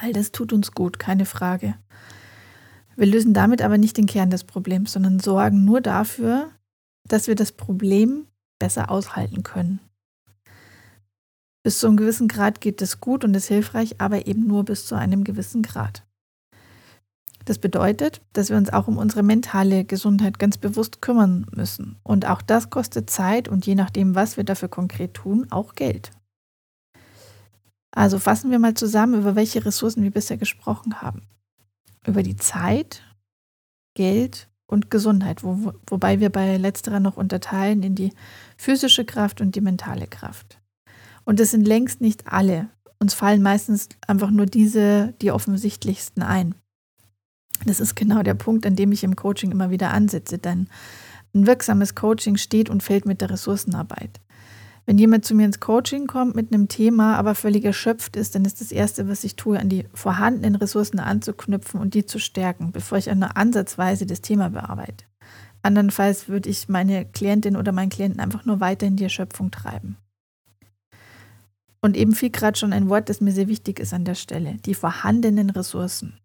All 0.00 0.14
das 0.14 0.32
tut 0.32 0.54
uns 0.54 0.73
gut, 0.73 0.99
keine 0.99 1.26
Frage. 1.26 1.75
Wir 2.97 3.06
lösen 3.06 3.35
damit 3.35 3.61
aber 3.61 3.76
nicht 3.76 3.99
den 3.99 4.06
Kern 4.06 4.30
des 4.30 4.44
Problems, 4.44 4.92
sondern 4.92 5.21
sorgen 5.21 5.66
nur 5.66 5.82
dafür, 5.82 6.50
dass 7.06 7.28
wir 7.28 7.35
das 7.35 7.52
Problem 7.52 8.26
besser 8.59 8.90
aushalten 8.90 9.42
können. 9.42 9.80
Bis 11.62 11.78
zu 11.78 11.87
einem 11.87 11.99
gewissen 11.99 12.28
Grad 12.28 12.62
geht 12.62 12.80
es 12.80 13.00
gut 13.00 13.23
und 13.23 13.35
ist 13.35 13.49
hilfreich, 13.49 14.00
aber 14.00 14.26
eben 14.26 14.47
nur 14.47 14.64
bis 14.64 14.87
zu 14.87 14.94
einem 14.94 15.25
gewissen 15.25 15.62
Grad. 15.62 16.06
Das 17.45 17.59
bedeutet, 17.59 18.21
dass 18.33 18.51
wir 18.51 18.57
uns 18.57 18.73
auch 18.73 18.89
um 18.89 18.99
unsere 18.99 19.23
mentale 19.23 19.85
Gesundheit 19.85 20.39
ganz 20.39 20.59
bewusst 20.59 21.03
kümmern 21.03 21.47
müssen. 21.55 21.97
Und 22.03 22.27
auch 22.27 22.43
das 22.43 22.71
kostet 22.71 23.11
Zeit 23.11 23.49
und 23.49 23.67
je 23.67 23.75
nachdem, 23.75 24.15
was 24.15 24.37
wir 24.37 24.45
dafür 24.45 24.69
konkret 24.69 25.15
tun, 25.15 25.47
auch 25.51 25.75
Geld. 25.75 26.11
Also 27.91 28.19
fassen 28.19 28.51
wir 28.51 28.59
mal 28.59 28.75
zusammen, 28.75 29.21
über 29.21 29.37
welche 29.37 29.65
Ressourcen 29.65 30.03
wir 30.03 30.11
bisher 30.11 30.39
gesprochen 30.39 31.03
haben. 31.03 31.23
Über 32.07 32.23
die 32.23 32.37
Zeit, 32.37 33.03
Geld 33.95 34.49
und 34.67 34.91
Gesundheit, 34.91 35.45
wo, 35.45 35.75
wobei 35.87 36.19
wir 36.19 36.31
bei 36.31 36.57
letzterer 36.57 37.01
noch 37.01 37.17
unterteilen 37.17 37.83
in 37.83 37.95
die 37.95 38.13
physische 38.57 39.05
Kraft 39.05 39.41
und 39.41 39.55
die 39.55 39.61
mentale 39.61 40.07
Kraft. 40.07 40.59
Und 41.25 41.39
das 41.39 41.51
sind 41.51 41.67
längst 41.67 42.01
nicht 42.01 42.27
alle. 42.33 42.71
Uns 42.99 43.15
fallen 43.15 43.43
meistens 43.43 43.89
einfach 44.07 44.31
nur 44.31 44.47
diese, 44.47 45.13
die 45.21 45.31
offensichtlichsten 45.31 46.23
ein. 46.23 46.55
Das 47.66 47.81
ist 47.81 47.95
genau 47.95 48.23
der 48.23 48.35
Punkt, 48.35 48.66
an 48.66 48.76
dem 48.76 48.92
ich 48.92 49.04
im 49.04 49.16
Coaching 49.16 49.50
immer 49.50 49.71
wieder 49.71 49.90
ansetze, 49.90 50.38
denn 50.38 50.69
ein 51.35 51.47
wirksames 51.47 51.95
Coaching 51.95 52.37
steht 52.37 52.69
und 52.69 52.83
fällt 52.83 53.07
mit 53.07 53.21
der 53.21 53.31
Ressourcenarbeit. 53.31 54.21
Wenn 54.85 54.99
jemand 54.99 55.25
zu 55.25 55.35
mir 55.35 55.47
ins 55.47 55.61
Coaching 55.61 56.09
kommt 56.09 56.35
mit 56.35 56.52
einem 56.52 56.66
Thema, 56.66 57.16
aber 57.16 57.35
völlig 57.37 57.64
erschöpft 57.64 58.16
ist, 58.16 58.35
dann 58.35 58.45
ist 58.45 58.61
das 58.61 58.73
Erste, 58.73 59.09
was 59.09 59.23
ich 59.23 59.37
tue, 59.37 59.59
an 59.59 59.69
die 59.69 59.85
vorhandenen 59.95 60.57
Ressourcen 60.57 60.99
anzuknüpfen 60.99 61.81
und 61.81 61.95
die 61.95 62.04
zu 62.04 62.19
stärken, 62.19 62.73
bevor 62.73 62.99
ich 62.99 63.09
eine 63.09 63.37
Ansatzweise 63.37 64.07
das 64.07 64.23
Thema 64.23 64.50
bearbeite. 64.50 65.04
Andernfalls 65.62 66.28
würde 66.28 66.50
ich 66.50 66.69
meine 66.69 67.04
Klientin 67.04 67.57
oder 67.57 67.71
meinen 67.71 67.90
Klienten 67.90 68.21
einfach 68.21 68.45
nur 68.45 68.59
weiter 68.59 68.87
in 68.87 68.97
die 68.97 69.04
Erschöpfung 69.04 69.52
treiben. 69.52 69.97
Und 71.81 71.97
eben 71.97 72.14
fiel 72.14 72.31
gerade 72.31 72.59
schon 72.59 72.73
ein 72.73 72.88
Wort, 72.88 73.09
das 73.09 73.21
mir 73.21 73.33
sehr 73.33 73.49
wichtig 73.49 73.78
ist 73.78 73.95
an 73.95 74.04
der 74.04 74.14
Stelle, 74.16 74.57
die 74.66 74.75
vorhandenen 74.75 75.50
Ressourcen. 75.50 76.19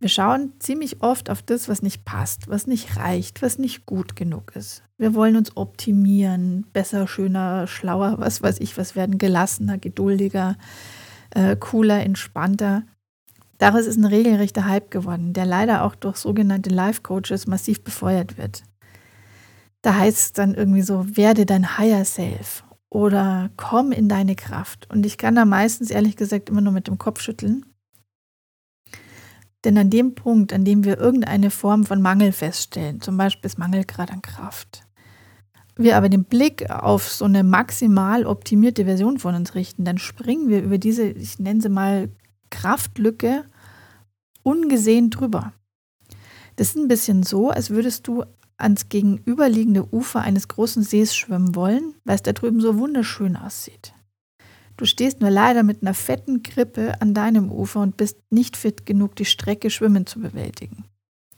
Wir 0.00 0.08
schauen 0.08 0.52
ziemlich 0.60 1.02
oft 1.02 1.28
auf 1.28 1.42
das, 1.42 1.68
was 1.68 1.82
nicht 1.82 2.04
passt, 2.04 2.48
was 2.48 2.68
nicht 2.68 2.96
reicht, 2.96 3.42
was 3.42 3.58
nicht 3.58 3.84
gut 3.84 4.14
genug 4.14 4.52
ist. 4.54 4.84
Wir 4.96 5.14
wollen 5.14 5.36
uns 5.36 5.56
optimieren, 5.56 6.66
besser, 6.72 7.08
schöner, 7.08 7.66
schlauer, 7.66 8.16
was 8.18 8.40
weiß 8.40 8.60
ich, 8.60 8.78
was 8.78 8.94
werden, 8.94 9.18
gelassener, 9.18 9.76
geduldiger, 9.76 10.56
äh, 11.30 11.56
cooler, 11.56 12.04
entspannter. 12.04 12.84
Daraus 13.58 13.86
ist 13.86 13.96
ein 13.96 14.04
regelrechter 14.04 14.66
Hype 14.66 14.92
geworden, 14.92 15.32
der 15.32 15.46
leider 15.46 15.82
auch 15.82 15.96
durch 15.96 16.16
sogenannte 16.16 16.70
Life-Coaches 16.70 17.48
massiv 17.48 17.82
befeuert 17.82 18.38
wird. 18.38 18.62
Da 19.82 19.96
heißt 19.96 20.18
es 20.18 20.32
dann 20.32 20.54
irgendwie 20.54 20.82
so, 20.82 21.16
werde 21.16 21.44
dein 21.44 21.76
Higher 21.76 22.04
Self 22.04 22.62
oder 22.88 23.50
komm 23.56 23.90
in 23.90 24.08
deine 24.08 24.36
Kraft. 24.36 24.88
Und 24.90 25.04
ich 25.04 25.18
kann 25.18 25.34
da 25.34 25.44
meistens 25.44 25.90
ehrlich 25.90 26.14
gesagt 26.16 26.50
immer 26.50 26.60
nur 26.60 26.72
mit 26.72 26.86
dem 26.86 26.98
Kopf 26.98 27.20
schütteln. 27.20 27.66
Denn 29.64 29.76
an 29.76 29.90
dem 29.90 30.14
Punkt, 30.14 30.52
an 30.52 30.64
dem 30.64 30.84
wir 30.84 30.98
irgendeine 30.98 31.50
Form 31.50 31.84
von 31.84 32.00
Mangel 32.00 32.32
feststellen, 32.32 33.00
zum 33.00 33.16
Beispiel 33.16 33.42
das 33.42 33.58
Mangelgrad 33.58 34.10
an 34.10 34.22
Kraft, 34.22 34.86
wir 35.76 35.96
aber 35.96 36.08
den 36.08 36.24
Blick 36.24 36.70
auf 36.70 37.10
so 37.10 37.24
eine 37.24 37.44
maximal 37.44 38.26
optimierte 38.26 38.84
Version 38.84 39.18
von 39.18 39.34
uns 39.34 39.54
richten, 39.54 39.84
dann 39.84 39.98
springen 39.98 40.48
wir 40.48 40.62
über 40.62 40.78
diese, 40.78 41.04
ich 41.04 41.38
nenne 41.38 41.60
sie 41.60 41.68
mal 41.68 42.08
Kraftlücke, 42.50 43.44
ungesehen 44.42 45.10
drüber. 45.10 45.52
Das 46.56 46.70
ist 46.70 46.76
ein 46.76 46.88
bisschen 46.88 47.22
so, 47.22 47.50
als 47.50 47.70
würdest 47.70 48.08
du 48.08 48.24
ans 48.56 48.88
gegenüberliegende 48.88 49.94
Ufer 49.94 50.20
eines 50.20 50.48
großen 50.48 50.82
Sees 50.82 51.14
schwimmen 51.14 51.54
wollen, 51.54 51.94
weil 52.04 52.16
es 52.16 52.22
da 52.22 52.32
drüben 52.32 52.60
so 52.60 52.78
wunderschön 52.78 53.36
aussieht. 53.36 53.94
Du 54.78 54.86
stehst 54.86 55.20
nur 55.20 55.30
leider 55.30 55.64
mit 55.64 55.82
einer 55.82 55.92
fetten 55.92 56.44
Krippe 56.44 57.00
an 57.00 57.12
deinem 57.12 57.50
Ufer 57.50 57.80
und 57.80 57.96
bist 57.96 58.16
nicht 58.30 58.56
fit 58.56 58.86
genug, 58.86 59.16
die 59.16 59.24
Strecke 59.24 59.70
schwimmen 59.70 60.06
zu 60.06 60.20
bewältigen. 60.20 60.84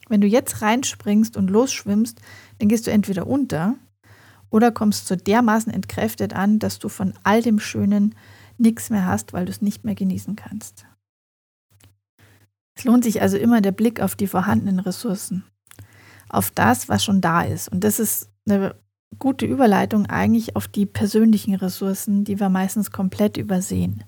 Wenn 0.09 0.21
du 0.21 0.27
jetzt 0.27 0.61
reinspringst 0.61 1.37
und 1.39 1.49
losschwimmst, 1.49 2.21
dann 2.59 2.69
gehst 2.69 2.87
du 2.87 2.91
entweder 2.91 3.27
unter 3.27 3.77
oder 4.51 4.71
kommst 4.71 5.07
so 5.07 5.17
dermaßen 5.17 5.73
entkräftet 5.73 6.35
an, 6.35 6.59
dass 6.59 6.79
du 6.79 6.91
von 6.91 7.15
all 7.23 7.41
dem 7.41 7.59
Schönen 7.59 8.15
nichts 8.59 8.91
mehr 8.91 9.07
hast, 9.07 9.33
weil 9.33 9.47
du 9.47 9.51
es 9.51 9.63
nicht 9.63 9.85
mehr 9.85 9.95
genießen 9.95 10.37
kannst. 10.37 10.85
Es 12.77 12.85
lohnt 12.85 13.05
sich 13.05 13.23
also 13.23 13.39
immer 13.39 13.63
der 13.63 13.73
Blick 13.73 14.01
auf 14.01 14.17
die 14.17 14.27
vorhandenen 14.27 14.81
Ressourcen 14.81 15.45
auf 16.29 16.51
das, 16.51 16.89
was 16.89 17.05
schon 17.05 17.21
da 17.21 17.43
ist. 17.43 17.69
Und 17.69 17.85
das 17.85 17.99
ist 17.99 18.29
eine 18.49 18.75
gute 19.19 19.47
Überleitung 19.47 20.07
eigentlich 20.07 20.57
auf 20.57 20.69
die 20.69 20.87
persönlichen 20.87 21.55
Ressourcen, 21.55 22.25
die 22.25 22.41
wir 22.41 22.49
meistens 22.49 22.91
komplett 22.91 23.37
übersehen. 23.37 24.05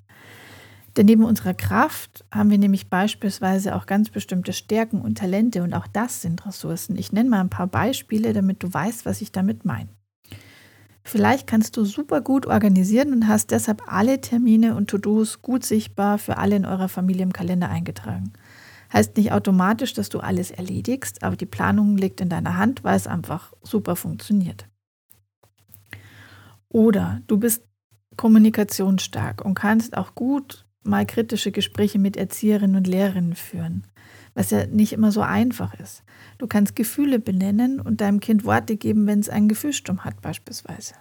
Denn 0.97 1.07
neben 1.07 1.25
unserer 1.25 1.55
Kraft 1.55 2.25
haben 2.31 2.51
wir 2.51 2.59
nämlich 2.59 2.91
beispielsweise 2.91 3.75
auch 3.75 3.87
ganz 3.87 4.11
bestimmte 4.11 4.53
Stärken 4.53 5.01
und 5.01 5.19
Talente 5.19 5.63
und 5.63 5.73
auch 5.73 5.87
das 5.87 6.21
sind 6.21 6.45
Ressourcen. 6.47 6.97
Ich 6.97 7.13
nenne 7.13 7.31
mal 7.31 7.41
ein 7.41 7.49
paar 7.51 7.67
Beispiele, 7.67 8.33
damit 8.33 8.63
du 8.63 8.73
weißt, 8.73 9.07
was 9.07 9.23
ich 9.23 9.33
damit 9.33 9.65
meine. 9.65 9.89
Vielleicht 11.05 11.47
kannst 11.47 11.77
du 11.77 11.85
super 11.85 12.21
gut 12.21 12.47
organisieren 12.47 13.13
und 13.13 13.27
hast 13.27 13.51
deshalb 13.51 13.83
alle 13.87 14.21
Termine 14.21 14.77
und 14.77 14.89
To-Dos 14.89 15.43
gut 15.43 15.65
sichtbar 15.65 16.19
für 16.19 16.37
alle 16.37 16.57
in 16.57 16.67
eurer 16.67 16.89
Familie 16.89 17.23
im 17.23 17.33
Kalender 17.33 17.69
eingetragen. 17.71 18.33
Heißt 18.93 19.17
nicht 19.17 19.33
automatisch, 19.33 19.95
dass 19.95 20.11
du 20.11 20.21
alles 20.21 20.51
erledigst, 20.51 21.23
aber 21.23 21.37
die 21.37 21.47
Planung 21.47 21.97
liegt 21.97 22.21
in 22.21 22.29
deiner 22.29 22.57
Hand, 22.59 22.85
weil 22.85 22.97
es 22.97 23.07
einfach 23.07 23.53
super 23.63 23.97
funktioniert. 23.97 24.67
Oder 26.73 27.21
du 27.27 27.37
bist 27.37 27.63
kommunikationsstark 28.17 29.45
und 29.45 29.55
kannst 29.55 29.97
auch 29.97 30.15
gut 30.15 30.67
mal 30.83 31.07
kritische 31.07 31.53
Gespräche 31.53 31.99
mit 31.99 32.17
Erzieherinnen 32.17 32.77
und 32.77 32.87
Lehrerinnen 32.87 33.35
führen, 33.35 33.87
was 34.35 34.51
ja 34.51 34.67
nicht 34.67 34.95
immer 34.95 35.13
so 35.13 35.21
einfach 35.21 35.79
ist. 35.79 36.03
Du 36.39 36.47
kannst 36.47 36.75
Gefühle 36.75 37.19
benennen 37.19 37.79
und 37.79 38.01
deinem 38.01 38.21
Kind 38.21 38.45
Worte 38.45 38.77
geben, 38.77 39.07
wenn 39.07 39.21
es 39.21 39.29
einen 39.29 39.49
Gefühlssturm 39.49 40.05
hat 40.05 40.21
beispielsweise. 40.23 40.95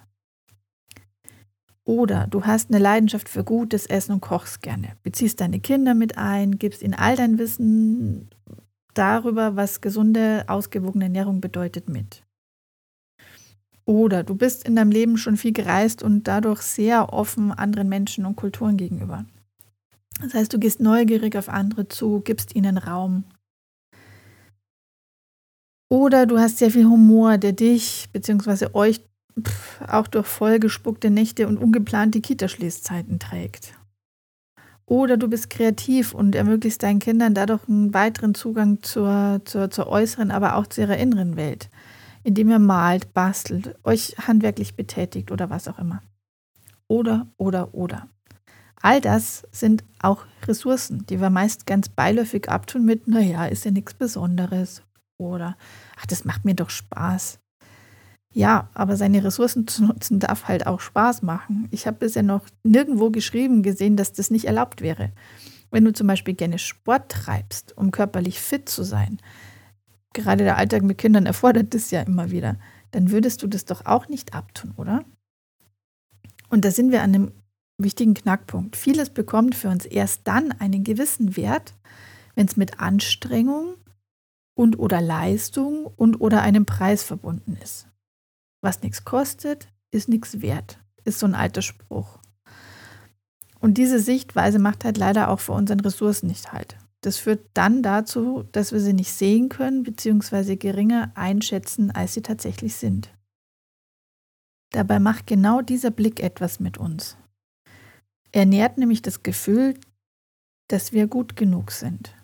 Oder 1.83 2.27
du 2.27 2.43
hast 2.45 2.69
eine 2.69 2.79
Leidenschaft 2.79 3.27
für 3.27 3.43
gutes 3.43 3.85
Essen 3.85 4.13
und 4.13 4.21
kochst 4.21 4.61
gerne. 4.61 4.97
Beziehst 5.03 5.41
deine 5.41 5.59
Kinder 5.59 5.95
mit 5.95 6.17
ein, 6.17 6.59
gibst 6.59 6.83
ihnen 6.83 6.93
all 6.93 7.15
dein 7.15 7.39
Wissen 7.39 8.29
darüber, 8.93 9.55
was 9.55 9.81
gesunde, 9.81 10.43
ausgewogene 10.47 11.05
Ernährung 11.05 11.41
bedeutet, 11.41 11.89
mit. 11.89 12.23
Oder 13.91 14.23
du 14.23 14.35
bist 14.35 14.65
in 14.65 14.77
deinem 14.77 14.89
Leben 14.89 15.17
schon 15.17 15.35
viel 15.35 15.51
gereist 15.51 16.01
und 16.01 16.25
dadurch 16.25 16.61
sehr 16.61 17.11
offen 17.11 17.51
anderen 17.51 17.89
Menschen 17.89 18.25
und 18.25 18.37
Kulturen 18.37 18.77
gegenüber. 18.77 19.25
Das 20.21 20.33
heißt, 20.33 20.53
du 20.53 20.59
gehst 20.59 20.79
neugierig 20.79 21.35
auf 21.35 21.49
andere 21.49 21.89
zu, 21.89 22.21
gibst 22.21 22.55
ihnen 22.55 22.77
Raum. 22.77 23.25
Oder 25.89 26.25
du 26.25 26.39
hast 26.39 26.59
sehr 26.59 26.71
viel 26.71 26.85
Humor, 26.85 27.37
der 27.37 27.51
dich 27.51 28.07
bzw. 28.13 28.67
euch 28.71 29.01
auch 29.85 30.07
durch 30.07 30.27
vollgespuckte 30.27 31.09
Nächte 31.09 31.49
und 31.49 31.57
ungeplante 31.57 32.21
Kitaschließzeiten 32.21 33.19
trägt. 33.19 33.73
Oder 34.85 35.17
du 35.17 35.27
bist 35.27 35.49
kreativ 35.49 36.13
und 36.13 36.33
ermöglichst 36.33 36.81
deinen 36.81 36.99
Kindern 36.99 37.33
dadurch 37.33 37.67
einen 37.67 37.93
weiteren 37.93 38.35
Zugang 38.35 38.81
zur, 38.83 39.41
zur, 39.43 39.69
zur 39.69 39.87
äußeren, 39.87 40.31
aber 40.31 40.55
auch 40.55 40.67
zu 40.67 40.79
ihrer 40.79 40.97
inneren 40.97 41.35
Welt. 41.35 41.69
Indem 42.23 42.49
ihr 42.49 42.59
malt, 42.59 43.13
bastelt, 43.13 43.75
euch 43.83 44.15
handwerklich 44.19 44.75
betätigt 44.75 45.31
oder 45.31 45.49
was 45.49 45.67
auch 45.67 45.79
immer. 45.79 46.01
Oder, 46.87 47.27
oder, 47.37 47.73
oder. 47.73 48.07
All 48.81 48.99
das 48.99 49.47
sind 49.51 49.83
auch 50.01 50.25
Ressourcen, 50.47 51.05
die 51.05 51.21
wir 51.21 51.29
meist 51.29 51.65
ganz 51.65 51.89
beiläufig 51.89 52.49
abtun 52.49 52.83
mit, 52.83 53.07
naja, 53.07 53.45
ist 53.45 53.63
ja 53.65 53.71
nichts 53.71 53.93
Besonderes 53.93 54.81
oder, 55.17 55.55
ach, 55.99 56.07
das 56.07 56.25
macht 56.25 56.45
mir 56.45 56.55
doch 56.55 56.69
Spaß. 56.69 57.39
Ja, 58.33 58.69
aber 58.73 58.95
seine 58.95 59.23
Ressourcen 59.23 59.67
zu 59.67 59.83
nutzen 59.85 60.19
darf 60.19 60.47
halt 60.47 60.65
auch 60.65 60.79
Spaß 60.79 61.21
machen. 61.21 61.67
Ich 61.71 61.85
habe 61.85 61.97
bisher 61.97 62.23
noch 62.23 62.45
nirgendwo 62.63 63.11
geschrieben 63.11 63.61
gesehen, 63.61 63.97
dass 63.97 64.13
das 64.13 64.31
nicht 64.31 64.45
erlaubt 64.45 64.81
wäre. 64.81 65.11
Wenn 65.69 65.85
du 65.85 65.93
zum 65.93 66.07
Beispiel 66.07 66.33
gerne 66.33 66.57
Sport 66.57 67.11
treibst, 67.11 67.77
um 67.77 67.91
körperlich 67.91 68.39
fit 68.39 68.67
zu 68.67 68.83
sein, 68.83 69.19
gerade 70.13 70.43
der 70.43 70.57
Alltag 70.57 70.83
mit 70.83 70.97
Kindern 70.97 71.25
erfordert 71.25 71.73
das 71.73 71.91
ja 71.91 72.01
immer 72.01 72.31
wieder, 72.31 72.57
dann 72.91 73.11
würdest 73.11 73.41
du 73.43 73.47
das 73.47 73.65
doch 73.65 73.85
auch 73.85 74.07
nicht 74.07 74.33
abtun, 74.33 74.73
oder? 74.77 75.03
Und 76.49 76.65
da 76.65 76.71
sind 76.71 76.91
wir 76.91 77.01
an 77.01 77.15
einem 77.15 77.31
wichtigen 77.77 78.13
Knackpunkt. 78.13 78.75
Vieles 78.75 79.09
bekommt 79.09 79.55
für 79.55 79.69
uns 79.69 79.85
erst 79.85 80.21
dann 80.25 80.51
einen 80.51 80.83
gewissen 80.83 81.37
Wert, 81.37 81.73
wenn 82.35 82.45
es 82.45 82.57
mit 82.57 82.79
Anstrengung 82.79 83.75
und 84.53 84.77
oder 84.77 85.01
Leistung 85.01 85.85
und 85.85 86.19
oder 86.21 86.41
einem 86.41 86.65
Preis 86.65 87.03
verbunden 87.03 87.57
ist. 87.61 87.87
Was 88.61 88.81
nichts 88.81 89.05
kostet, 89.05 89.69
ist 89.91 90.09
nichts 90.09 90.41
wert, 90.41 90.79
ist 91.03 91.19
so 91.19 91.25
ein 91.25 91.35
alter 91.35 91.61
Spruch. 91.61 92.19
Und 93.59 93.75
diese 93.75 93.99
Sichtweise 93.99 94.59
macht 94.59 94.83
halt 94.83 94.97
leider 94.97 95.29
auch 95.29 95.39
für 95.39 95.53
unseren 95.53 95.79
Ressourcen 95.79 96.27
nicht 96.27 96.51
halt. 96.51 96.77
Das 97.01 97.17
führt 97.17 97.49
dann 97.55 97.81
dazu, 97.81 98.43
dass 98.51 98.71
wir 98.71 98.79
sie 98.79 98.93
nicht 98.93 99.11
sehen 99.11 99.49
können 99.49 99.83
bzw. 99.83 100.55
geringer 100.55 101.11
einschätzen, 101.15 101.89
als 101.91 102.13
sie 102.13 102.21
tatsächlich 102.21 102.75
sind. 102.75 103.11
Dabei 104.71 104.99
macht 104.99 105.27
genau 105.27 105.61
dieser 105.61 105.91
Blick 105.91 106.21
etwas 106.21 106.59
mit 106.59 106.77
uns. 106.77 107.17
Er 108.31 108.45
nährt 108.45 108.77
nämlich 108.77 109.01
das 109.01 109.23
Gefühl, 109.23 109.77
dass 110.67 110.93
wir 110.93 111.07
gut 111.07 111.35
genug 111.35 111.71
sind. 111.71 112.15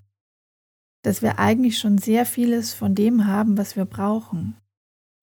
Dass 1.04 1.22
wir 1.22 1.40
eigentlich 1.40 1.78
schon 1.80 1.98
sehr 1.98 2.26
vieles 2.26 2.74
von 2.74 2.96
dem 2.96 3.26
haben, 3.28 3.58
was 3.58 3.76
wir 3.76 3.86
brauchen. 3.86 4.56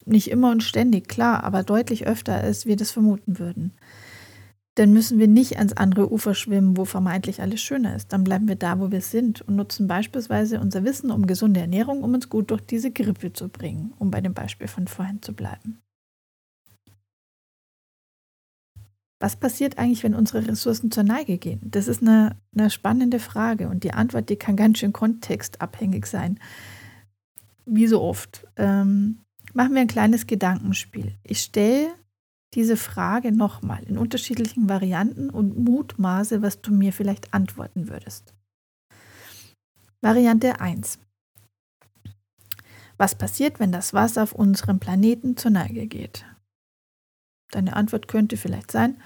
Nicht 0.04 0.30
immer 0.30 0.50
und 0.50 0.62
ständig, 0.62 1.08
klar, 1.08 1.44
aber 1.44 1.62
deutlich 1.62 2.06
öfter, 2.06 2.34
als 2.34 2.66
wir 2.66 2.76
das 2.76 2.90
vermuten 2.90 3.38
würden. 3.38 3.72
Dann 4.76 4.92
müssen 4.92 5.20
wir 5.20 5.28
nicht 5.28 5.58
ans 5.58 5.72
andere 5.72 6.12
Ufer 6.12 6.34
schwimmen, 6.34 6.76
wo 6.76 6.84
vermeintlich 6.84 7.40
alles 7.40 7.60
schöner 7.60 7.94
ist. 7.94 8.12
Dann 8.12 8.24
bleiben 8.24 8.48
wir 8.48 8.56
da, 8.56 8.80
wo 8.80 8.90
wir 8.90 9.00
sind 9.00 9.40
und 9.42 9.54
nutzen 9.54 9.86
beispielsweise 9.86 10.60
unser 10.60 10.82
Wissen 10.82 11.12
um 11.12 11.26
gesunde 11.26 11.60
Ernährung, 11.60 12.02
um 12.02 12.14
uns 12.14 12.28
gut 12.28 12.50
durch 12.50 12.62
diese 12.62 12.90
Grippe 12.90 13.32
zu 13.32 13.48
bringen, 13.48 13.92
um 13.98 14.10
bei 14.10 14.20
dem 14.20 14.34
Beispiel 14.34 14.66
von 14.66 14.88
vorhin 14.88 15.22
zu 15.22 15.32
bleiben. 15.32 15.80
Was 19.20 19.36
passiert 19.36 19.78
eigentlich, 19.78 20.02
wenn 20.02 20.14
unsere 20.14 20.46
Ressourcen 20.46 20.90
zur 20.90 21.04
Neige 21.04 21.38
gehen? 21.38 21.60
Das 21.64 21.88
ist 21.88 22.02
eine, 22.02 22.36
eine 22.54 22.68
spannende 22.68 23.20
Frage 23.20 23.68
und 23.68 23.84
die 23.84 23.94
Antwort, 23.94 24.28
die 24.28 24.36
kann 24.36 24.56
ganz 24.56 24.78
schön 24.78 24.92
kontextabhängig 24.92 26.06
sein. 26.06 26.40
Wie 27.64 27.86
so 27.86 28.02
oft. 28.02 28.46
Ähm, 28.56 29.20
machen 29.54 29.74
wir 29.74 29.80
ein 29.80 29.86
kleines 29.86 30.26
Gedankenspiel. 30.26 31.14
Ich 31.22 31.40
stelle 31.40 31.94
diese 32.54 32.76
Frage 32.76 33.32
nochmal 33.32 33.82
in 33.84 33.98
unterschiedlichen 33.98 34.68
Varianten 34.68 35.30
und 35.30 35.58
mutmaße, 35.58 36.42
was 36.42 36.60
du 36.60 36.72
mir 36.72 36.92
vielleicht 36.92 37.34
antworten 37.34 37.88
würdest. 37.88 38.34
Variante 40.00 40.60
1. 40.60 40.98
Was 42.96 43.14
passiert, 43.14 43.58
wenn 43.58 43.72
das 43.72 43.94
Wasser 43.94 44.22
auf 44.22 44.32
unserem 44.32 44.78
Planeten 44.78 45.36
zur 45.36 45.50
Neige 45.50 45.86
geht? 45.86 46.24
Deine 47.50 47.74
Antwort 47.74 48.08
könnte 48.08 48.36
vielleicht 48.36 48.70
sein, 48.70 49.00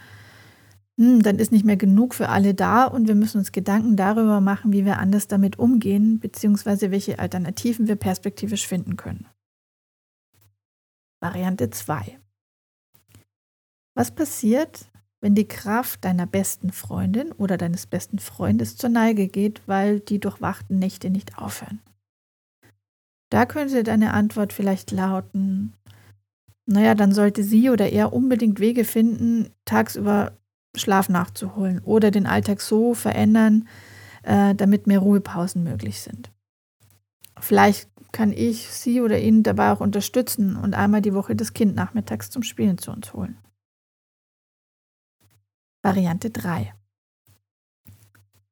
hm, 0.98 1.22
dann 1.22 1.38
ist 1.38 1.52
nicht 1.52 1.64
mehr 1.64 1.76
genug 1.76 2.14
für 2.14 2.28
alle 2.28 2.54
da 2.54 2.84
und 2.84 3.06
wir 3.06 3.14
müssen 3.14 3.38
uns 3.38 3.52
Gedanken 3.52 3.96
darüber 3.96 4.40
machen, 4.40 4.72
wie 4.72 4.84
wir 4.84 4.98
anders 4.98 5.28
damit 5.28 5.58
umgehen, 5.58 6.18
beziehungsweise 6.18 6.90
welche 6.90 7.20
Alternativen 7.20 7.86
wir 7.86 7.96
perspektivisch 7.96 8.66
finden 8.66 8.96
können. 8.96 9.28
Variante 11.20 11.70
2. 11.70 12.17
Was 13.98 14.12
passiert, 14.12 14.92
wenn 15.20 15.34
die 15.34 15.48
Kraft 15.48 16.04
deiner 16.04 16.24
besten 16.24 16.70
Freundin 16.70 17.32
oder 17.32 17.56
deines 17.56 17.88
besten 17.88 18.20
Freundes 18.20 18.76
zur 18.76 18.90
Neige 18.90 19.26
geht, 19.26 19.60
weil 19.66 19.98
die 19.98 20.20
durchwachten 20.20 20.78
Nächte 20.78 21.10
nicht 21.10 21.36
aufhören? 21.36 21.80
Da 23.28 23.44
könnte 23.44 23.82
deine 23.82 24.12
Antwort 24.12 24.52
vielleicht 24.52 24.92
lauten, 24.92 25.72
naja, 26.64 26.94
dann 26.94 27.10
sollte 27.10 27.42
sie 27.42 27.70
oder 27.70 27.90
er 27.90 28.12
unbedingt 28.12 28.60
Wege 28.60 28.84
finden, 28.84 29.50
tagsüber 29.64 30.38
Schlaf 30.76 31.08
nachzuholen 31.08 31.80
oder 31.80 32.12
den 32.12 32.28
Alltag 32.28 32.60
so 32.60 32.94
verändern, 32.94 33.66
äh, 34.22 34.54
damit 34.54 34.86
mehr 34.86 35.00
Ruhepausen 35.00 35.64
möglich 35.64 36.02
sind. 36.02 36.30
Vielleicht 37.40 37.90
kann 38.12 38.30
ich 38.30 38.68
sie 38.68 39.00
oder 39.00 39.18
ihn 39.18 39.42
dabei 39.42 39.72
auch 39.72 39.80
unterstützen 39.80 40.54
und 40.54 40.74
einmal 40.74 41.02
die 41.02 41.14
Woche 41.14 41.34
das 41.34 41.52
Kind 41.52 41.74
nachmittags 41.74 42.30
zum 42.30 42.44
Spielen 42.44 42.78
zu 42.78 42.92
uns 42.92 43.12
holen. 43.12 43.36
Variante 45.88 46.28
3. 46.28 46.74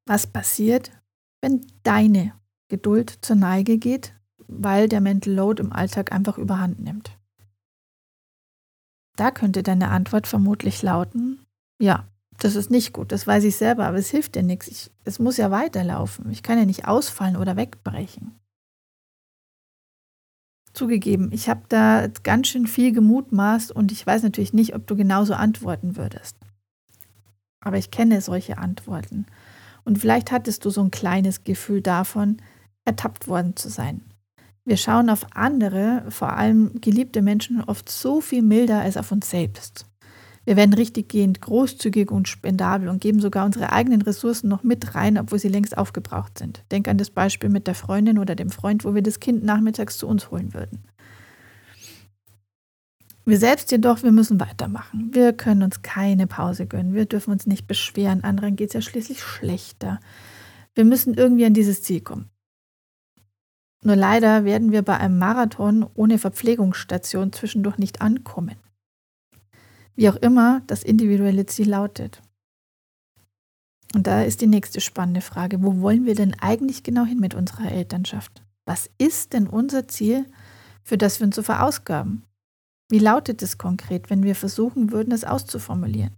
Was 0.07 0.27
passiert, 0.27 0.91
wenn 1.43 1.67
deine 1.83 2.33
Geduld 2.69 3.19
zur 3.21 3.37
Neige 3.37 3.77
geht, 3.77 4.15
weil 4.47 4.89
der 4.89 5.03
Mental 5.03 5.35
Load 5.35 5.63
im 5.63 5.71
Alltag 5.71 6.13
einfach 6.13 6.39
überhand 6.39 6.81
nimmt? 6.81 7.11
Da 9.17 9.31
könnte 9.31 9.63
deine 9.63 9.89
Antwort 9.89 10.27
vermutlich 10.27 10.83
lauten, 10.83 11.45
ja, 11.79 12.09
das 12.39 12.57
ist 12.57 12.71
nicht 12.71 12.95
gut, 12.95 13.13
das 13.13 13.27
weiß 13.27 13.45
ich 13.45 13.57
selber, 13.57 13.87
aber 13.87 13.99
es 13.99 14.09
hilft 14.09 14.35
dir 14.35 14.43
nichts. 14.43 14.69
Ich, 14.69 14.91
es 15.05 15.19
muss 15.19 15.37
ja 15.37 15.51
weiterlaufen. 15.51 16.31
Ich 16.31 16.43
kann 16.43 16.57
ja 16.59 16.65
nicht 16.65 16.89
ausfallen 16.89 17.37
oder 17.37 17.55
wegbrechen. 17.57 18.41
Zugegeben, 20.73 21.33
ich 21.33 21.51
habe 21.51 21.65
da 21.69 22.09
ganz 22.23 22.47
schön 22.49 22.67
viel 22.67 22.93
gemutmaßt 22.93 23.73
und 23.73 23.93
ich 23.93 24.07
weiß 24.07 24.23
natürlich 24.23 24.55
nicht, 24.55 24.75
ob 24.75 24.87
du 24.87 24.97
genauso 24.97 25.35
antworten 25.35 25.97
würdest. 25.97 26.37
Aber 27.67 27.79
ich 27.79 27.91
kenne 27.91 28.21
solche 28.21 28.59
Antworten. 28.59 29.27
Und 29.83 29.99
vielleicht 29.99 30.31
hattest 30.31 30.65
du 30.65 30.71
so 30.71 30.81
ein 30.85 30.93
kleines 30.93 31.43
Gefühl 31.43 31.83
davon, 31.83 32.37
ertappt 32.85 33.27
worden 33.27 33.57
zu 33.57 33.69
sein. 33.69 34.03
Wir 34.65 34.77
schauen 34.77 35.11
auf 35.11 35.27
andere, 35.35 36.05
vor 36.09 36.35
allem 36.35 36.81
geliebte 36.81 37.23
Menschen, 37.23 37.61
oft 37.67 37.89
so 37.89 38.21
viel 38.21 38.43
milder 38.43 38.83
als 38.83 38.97
auf 38.97 39.11
uns 39.11 39.29
selbst. 39.29 39.85
Wir 40.45 40.55
werden 40.55 40.75
richtiggehend 40.75 41.41
großzügig 41.41 42.13
und 42.13 42.29
spendabel 42.29 42.89
und 42.89 43.01
geben 43.01 43.19
sogar 43.19 43.45
unsere 43.45 43.73
eigenen 43.73 44.03
Ressourcen 44.03 44.47
noch 44.47 44.63
mit 44.63 44.95
rein, 44.95 45.19
obwohl 45.19 45.41
sie 45.41 45.49
längst 45.49 45.77
aufgebraucht 45.77 46.39
sind. 46.39 46.63
Denk 46.71 46.87
an 46.87 46.99
das 46.99 47.11
Beispiel 47.11 47.49
mit 47.49 47.67
der 47.67 47.75
Freundin 47.75 48.21
oder 48.21 48.37
dem 48.37 48.51
Freund, 48.51 48.85
wo 48.85 48.95
wir 48.95 49.03
das 49.03 49.19
Kind 49.19 49.43
nachmittags 49.43 49.99
zu 49.99 50.07
uns 50.07 50.31
holen 50.31 50.55
würden. 50.55 50.85
Wir 53.29 53.39
selbst 53.39 53.73
jedoch, 53.73 54.05
wir 54.05 54.13
müssen 54.13 54.39
weitermachen. 54.39 55.11
Wir 55.13 55.33
können 55.33 55.65
uns 55.65 55.83
keine 55.83 56.29
Pause 56.29 56.69
gönnen. 56.69 56.95
Wir 56.95 57.07
dürfen 57.07 57.33
uns 57.33 57.45
nicht 57.45 57.67
beschweren. 57.67 58.23
Anderen 58.23 58.55
geht 58.55 58.69
es 58.69 58.75
ja 58.75 58.81
schließlich 58.81 59.21
schlechter. 59.21 59.99
Wir 60.77 60.85
müssen 60.85 61.15
irgendwie 61.15 61.45
an 61.45 61.53
dieses 61.53 61.83
Ziel 61.83 62.01
kommen. 62.01 62.31
Nur 63.83 63.97
leider 63.97 64.45
werden 64.45 64.71
wir 64.71 64.83
bei 64.83 64.97
einem 64.97 65.19
Marathon 65.19 65.85
ohne 65.95 66.19
Verpflegungsstation 66.19 67.33
zwischendurch 67.33 67.79
nicht 67.79 68.01
ankommen. 68.01 68.57
Wie 69.97 70.09
auch 70.09 70.17
immer 70.17 70.63
das 70.69 70.85
individuelle 70.85 71.47
Ziel 71.47 71.71
lautet. 71.71 72.23
Und 73.93 74.07
da 74.07 74.23
ist 74.23 74.41
die 74.41 74.47
nächste 74.47 74.81
spannende 74.81 75.21
Frage. 75.21 75.65
Wo 75.65 75.81
wollen 75.81 76.07
wir 76.07 76.15
denn 76.15 76.39
eigentlich 76.41 76.85
genau 76.85 77.05
hin 77.05 77.19
mit 77.19 77.35
unserer 77.35 77.73
Elternschaft? 77.73 78.45
Was 78.67 78.89
ist 78.99 79.33
denn 79.33 79.49
unser 79.49 79.89
Ziel, 79.89 80.27
für 80.85 80.97
das 80.97 81.19
wir 81.19 81.27
uns 81.27 81.35
so 81.35 81.43
verausgaben? 81.43 82.26
Wie 82.89 82.99
lautet 82.99 83.43
es 83.43 83.59
konkret, 83.59 84.11
wenn 84.11 84.23
wir 84.23 84.35
versuchen 84.35 84.93
würden, 84.93 85.13
es 85.13 85.25
auszuformulieren? 85.25 86.15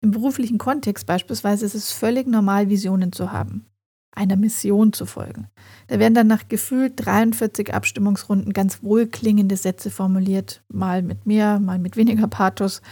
Im 0.00 0.10
beruflichen 0.10 0.58
Kontext 0.58 1.06
beispielsweise 1.06 1.64
ist 1.64 1.74
es 1.74 1.92
völlig 1.92 2.26
normal, 2.26 2.68
Visionen 2.68 3.12
zu 3.12 3.32
haben 3.32 3.66
einer 4.14 4.36
Mission 4.36 4.92
zu 4.92 5.06
folgen. 5.06 5.48
Da 5.86 5.98
werden 5.98 6.14
dann 6.14 6.26
nach 6.26 6.48
gefühlt 6.48 6.92
43 6.96 7.74
Abstimmungsrunden 7.74 8.52
ganz 8.52 8.82
wohlklingende 8.82 9.56
Sätze 9.56 9.90
formuliert, 9.90 10.62
mal 10.68 11.02
mit 11.02 11.26
mehr, 11.26 11.58
mal 11.60 11.78
mit 11.78 11.96
weniger 11.96 12.28
Pathos. 12.28 12.82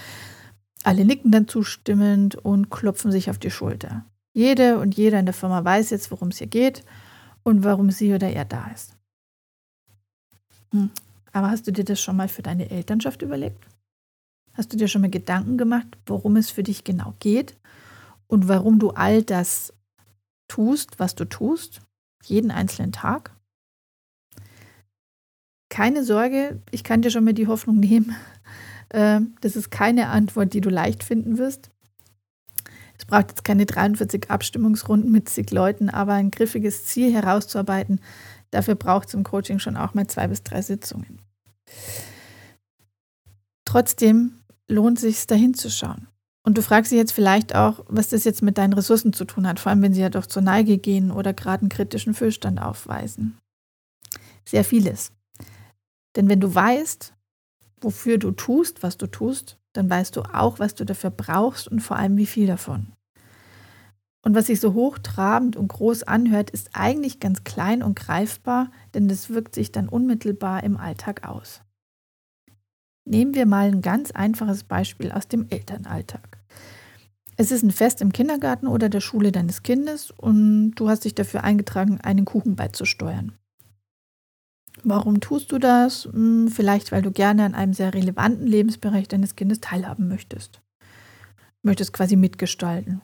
Alle 0.83 1.05
nicken 1.05 1.31
dann 1.31 1.47
zustimmend 1.47 2.37
und 2.37 2.71
klopfen 2.71 3.13
sich 3.13 3.29
auf 3.29 3.39
die 3.39 3.51
Schulter. 3.51 4.07
Jede 4.33 4.79
und 4.79 4.97
jeder 4.97 5.19
in 5.19 5.27
der 5.27 5.35
Firma 5.35 5.63
weiß 5.63 5.91
jetzt, 5.91 6.11
worum 6.11 6.29
es 6.29 6.39
hier 6.39 6.47
geht 6.47 6.85
und 7.43 7.65
warum 7.65 7.91
sie 7.91 8.15
oder 8.15 8.31
er 8.31 8.47
da 8.47 8.71
ist. 8.75 8.97
Aber 11.33 11.51
hast 11.51 11.67
du 11.67 11.73
dir 11.73 11.85
das 11.85 12.01
schon 12.01 12.17
mal 12.17 12.29
für 12.29 12.43
deine 12.43 12.71
Elternschaft 12.71 13.23
überlegt? 13.23 13.67
Hast 14.53 14.73
du 14.73 14.77
dir 14.77 14.89
schon 14.89 15.03
mal 15.03 15.11
Gedanken 15.11 15.59
gemacht, 15.59 15.87
worum 16.07 16.37
es 16.37 16.51
für 16.51 16.63
dich 16.63 16.85
genau 16.85 17.15
geht 17.21 17.57
und 18.27 18.49
warum 18.49 18.79
du 18.79 18.91
all 18.91 19.23
das 19.23 19.73
tust, 20.49 20.99
was 20.99 21.15
du 21.15 21.25
tust, 21.25 21.81
jeden 22.25 22.51
einzelnen 22.51 22.93
Tag? 22.93 23.33
keine 25.71 26.05
Sorge, 26.05 26.61
ich 26.71 26.85
kann 26.85 27.01
dir 27.01 27.11
schon 27.11 27.25
mal 27.25 27.33
die 27.33 27.47
Hoffnung 27.47 27.77
nehmen. 27.81 28.15
Ähm, 28.93 29.35
das 29.41 29.57
ist 29.57 29.71
keine 29.71 30.09
Antwort, 30.09 30.53
die 30.53 30.61
du 30.61 30.69
leicht 30.69 31.03
finden 31.03 31.39
wirst. 31.39 31.71
Es 32.99 33.07
braucht 33.07 33.31
jetzt 33.31 33.45
keine 33.45 33.65
43 33.65 34.31
Abstimmungsrunden 34.31 35.11
mit 35.11 35.31
zig 35.31 35.51
Leuten, 35.53 35.89
aber 35.89 36.13
ein 36.13 36.31
griffiges 36.31 36.85
Ziel 36.85 37.11
herauszuarbeiten, 37.15 38.01
dafür 38.51 38.75
braucht 38.75 39.09
es 39.09 39.15
im 39.15 39.25
Coaching 39.25 39.59
schon 39.59 39.77
auch 39.77 39.95
mal 39.95 40.07
zwei 40.07 40.29
bis 40.29 40.43
drei 40.43 40.63
Sitzungen. 40.63 41.21
Trotzdem 43.65 44.41
lohnt 44.69 44.99
es 44.99 45.03
sich, 45.03 45.27
dahin 45.27 45.55
zu 45.55 45.71
schauen. 45.71 46.09
Und 46.43 46.57
du 46.57 46.63
fragst 46.63 46.91
dich 46.91 46.99
jetzt 46.99 47.13
vielleicht 47.13 47.55
auch, 47.55 47.85
was 47.87 48.09
das 48.09 48.25
jetzt 48.25 48.43
mit 48.43 48.57
deinen 48.57 48.73
Ressourcen 48.73 49.13
zu 49.13 49.25
tun 49.25 49.47
hat, 49.47 49.61
vor 49.61 49.71
allem 49.71 49.83
wenn 49.83 49.95
sie 49.95 50.01
ja 50.01 50.09
doch 50.09 50.27
zur 50.27 50.43
Neige 50.43 50.79
gehen 50.79 51.11
oder 51.11 51.35
gerade 51.35 51.63
einen 51.63 51.69
kritischen 51.69 52.15
Füllstand 52.15 52.61
aufweisen. 52.61 53.39
Sehr 54.45 54.65
vieles. 54.65 55.13
Denn 56.17 56.29
wenn 56.29 56.41
du 56.41 56.53
weißt, 56.53 57.15
wofür 57.81 58.19
du 58.19 58.33
tust, 58.33 58.83
was 58.83 58.97
du 58.97 59.07
tust, 59.07 59.59
dann 59.73 59.89
weißt 59.89 60.17
du 60.17 60.23
auch, 60.23 60.59
was 60.59 60.75
du 60.75 60.85
dafür 60.85 61.11
brauchst 61.11 61.69
und 61.69 61.81
vor 61.81 61.97
allem 61.97 62.17
wie 62.17 62.27
viel 62.27 62.47
davon. 62.47 62.93
Und 64.23 64.35
was 64.35 64.47
sich 64.47 64.61
so 64.61 64.75
hochtrabend 64.75 65.57
und 65.57 65.69
groß 65.69 66.03
anhört, 66.03 66.51
ist 66.51 66.71
eigentlich 66.75 67.21
ganz 67.21 67.45
klein 67.45 67.83
und 67.83 67.97
greifbar, 67.97 68.71
denn 68.95 69.09
das 69.09 69.31
wirkt 69.31 69.55
sich 69.55 69.73
dann 69.73 69.89
unmittelbar 69.89 70.63
im 70.63 70.77
Alltag 70.77 71.27
aus. 71.27 71.63
Nehmen 73.07 73.35
wir 73.35 73.47
mal 73.47 73.69
ein 73.69 73.81
ganz 73.81 74.11
einfaches 74.11 74.65
Beispiel 74.65 75.11
aus 75.11 75.27
dem 75.27 75.47
Elternalltag. 75.49 76.39
Es 77.37 77.51
ist 77.51 77.63
ein 77.63 77.71
Fest 77.71 78.03
im 78.03 78.13
Kindergarten 78.13 78.67
oder 78.67 78.91
der 78.91 79.01
Schule 79.01 79.33
deines 79.33 79.63
Kindes 79.63 80.11
und 80.11 80.73
du 80.73 80.91
hast 80.91 81.07
dich 81.07 81.15
dafür 81.15 81.43
eingetragen, 81.43 81.99
einen 81.99 82.27
Kuchen 82.27 82.55
beizusteuern. 82.55 83.33
Warum 84.85 85.21
tust 85.21 85.51
du 85.51 85.59
das? 85.59 86.05
Hm, 86.05 86.49
vielleicht, 86.49 86.93
weil 86.93 87.03
du 87.03 87.11
gerne 87.11 87.45
an 87.45 87.55
einem 87.55 87.73
sehr 87.73 87.95
relevanten 87.95 88.47
Lebensbereich 88.47 89.09
deines 89.09 89.37
Kindes 89.37 89.61
teilhaben 89.61 90.09
möchtest. 90.09 90.61
Möchtest 91.63 91.93
quasi 91.93 92.17
mitgestalten. 92.17 93.01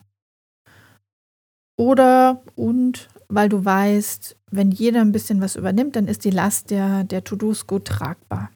Oder 1.76 2.42
und 2.54 3.08
weil 3.28 3.48
du 3.48 3.64
weißt, 3.64 4.36
wenn 4.50 4.70
jeder 4.70 5.00
ein 5.00 5.12
bisschen 5.12 5.40
was 5.40 5.56
übernimmt, 5.56 5.96
dann 5.96 6.08
ist 6.08 6.24
die 6.24 6.30
Last 6.30 6.70
der, 6.70 7.04
der 7.04 7.24
To-Dos 7.24 7.66
gut 7.66 7.86
tragbar. 7.86 8.50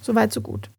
Soweit, 0.00 0.32
so 0.32 0.40
gut. 0.40 0.70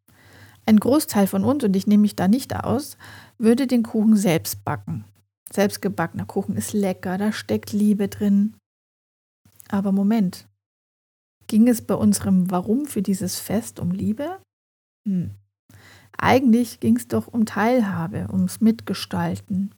Ein 0.66 0.78
Großteil 0.78 1.26
von 1.26 1.44
uns, 1.44 1.64
und 1.64 1.74
ich 1.74 1.86
nehme 1.86 2.02
mich 2.02 2.16
da 2.16 2.28
nicht 2.28 2.54
aus, 2.54 2.96
würde 3.38 3.66
den 3.66 3.82
Kuchen 3.82 4.16
selbst 4.16 4.64
backen. 4.64 5.04
Selbstgebackener 5.50 6.26
Kuchen 6.26 6.56
ist 6.56 6.72
lecker, 6.72 7.18
da 7.18 7.32
steckt 7.32 7.72
Liebe 7.72 8.08
drin. 8.08 8.54
Aber 9.68 9.92
Moment, 9.92 10.46
Ging 11.46 11.68
es 11.68 11.82
bei 11.82 11.94
unserem 11.94 12.50
Warum 12.50 12.86
für 12.86 13.02
dieses 13.02 13.38
Fest 13.38 13.78
um 13.78 13.90
Liebe? 13.90 14.40
Hm. 15.06 15.30
Eigentlich 16.16 16.80
ging 16.80 16.96
es 16.96 17.08
doch 17.08 17.28
um 17.28 17.44
Teilhabe, 17.44 18.28
ums 18.32 18.60
Mitgestalten 18.60 19.70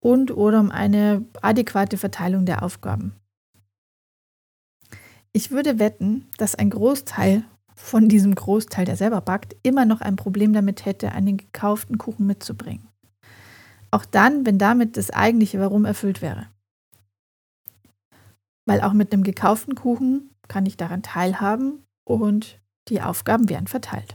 und 0.00 0.30
oder 0.30 0.60
um 0.60 0.70
eine 0.70 1.24
adäquate 1.42 1.98
Verteilung 1.98 2.46
der 2.46 2.62
Aufgaben. 2.62 3.14
Ich 5.32 5.50
würde 5.50 5.78
wetten, 5.78 6.26
dass 6.38 6.54
ein 6.54 6.70
Großteil 6.70 7.44
von 7.76 8.08
diesem 8.08 8.34
Großteil, 8.34 8.84
der 8.84 8.96
selber 8.96 9.20
backt, 9.20 9.56
immer 9.62 9.84
noch 9.84 10.00
ein 10.00 10.16
Problem 10.16 10.52
damit 10.52 10.84
hätte, 10.84 11.12
einen 11.12 11.36
gekauften 11.36 11.98
Kuchen 11.98 12.26
mitzubringen. 12.26 12.88
Auch 13.90 14.04
dann, 14.04 14.46
wenn 14.46 14.58
damit 14.58 14.96
das 14.96 15.10
eigentliche 15.10 15.60
Warum 15.60 15.84
erfüllt 15.84 16.22
wäre. 16.22 16.48
Weil 18.66 18.80
auch 18.82 18.92
mit 18.92 19.12
einem 19.12 19.22
gekauften 19.22 19.74
Kuchen 19.74 20.30
kann 20.46 20.66
ich 20.66 20.76
daran 20.76 21.02
teilhaben 21.02 21.84
und 22.04 22.60
die 22.88 23.00
Aufgaben 23.00 23.48
werden 23.48 23.66
verteilt. 23.66 24.14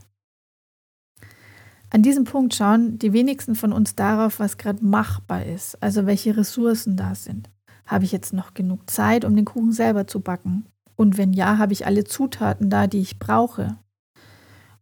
An 1.96 2.02
diesem 2.02 2.26
Punkt 2.26 2.54
schauen 2.54 3.00
die 3.00 3.14
wenigsten 3.14 3.56
von 3.56 3.72
uns 3.72 3.96
darauf, 3.96 4.42
was 4.42 4.58
gerade 4.58 4.84
machbar 4.84 5.46
ist, 5.46 5.82
also 5.82 6.06
welche 6.06 6.36
Ressourcen 6.36 6.98
da 6.98 7.16
sind. 7.16 7.50
Habe 7.86 8.04
ich 8.04 8.12
jetzt 8.12 8.34
noch 8.34 8.54
genug 8.54 8.90
Zeit, 8.90 9.24
um 9.24 9.34
den 9.34 9.46
Kuchen 9.46 9.72
selber 9.72 10.06
zu 10.06 10.20
backen? 10.20 10.66
Und 10.98 11.18
wenn 11.18 11.32
ja, 11.32 11.58
habe 11.58 11.72
ich 11.72 11.86
alle 11.86 12.04
Zutaten 12.04 12.70
da, 12.70 12.88
die 12.88 13.00
ich 13.00 13.18
brauche? 13.18 13.78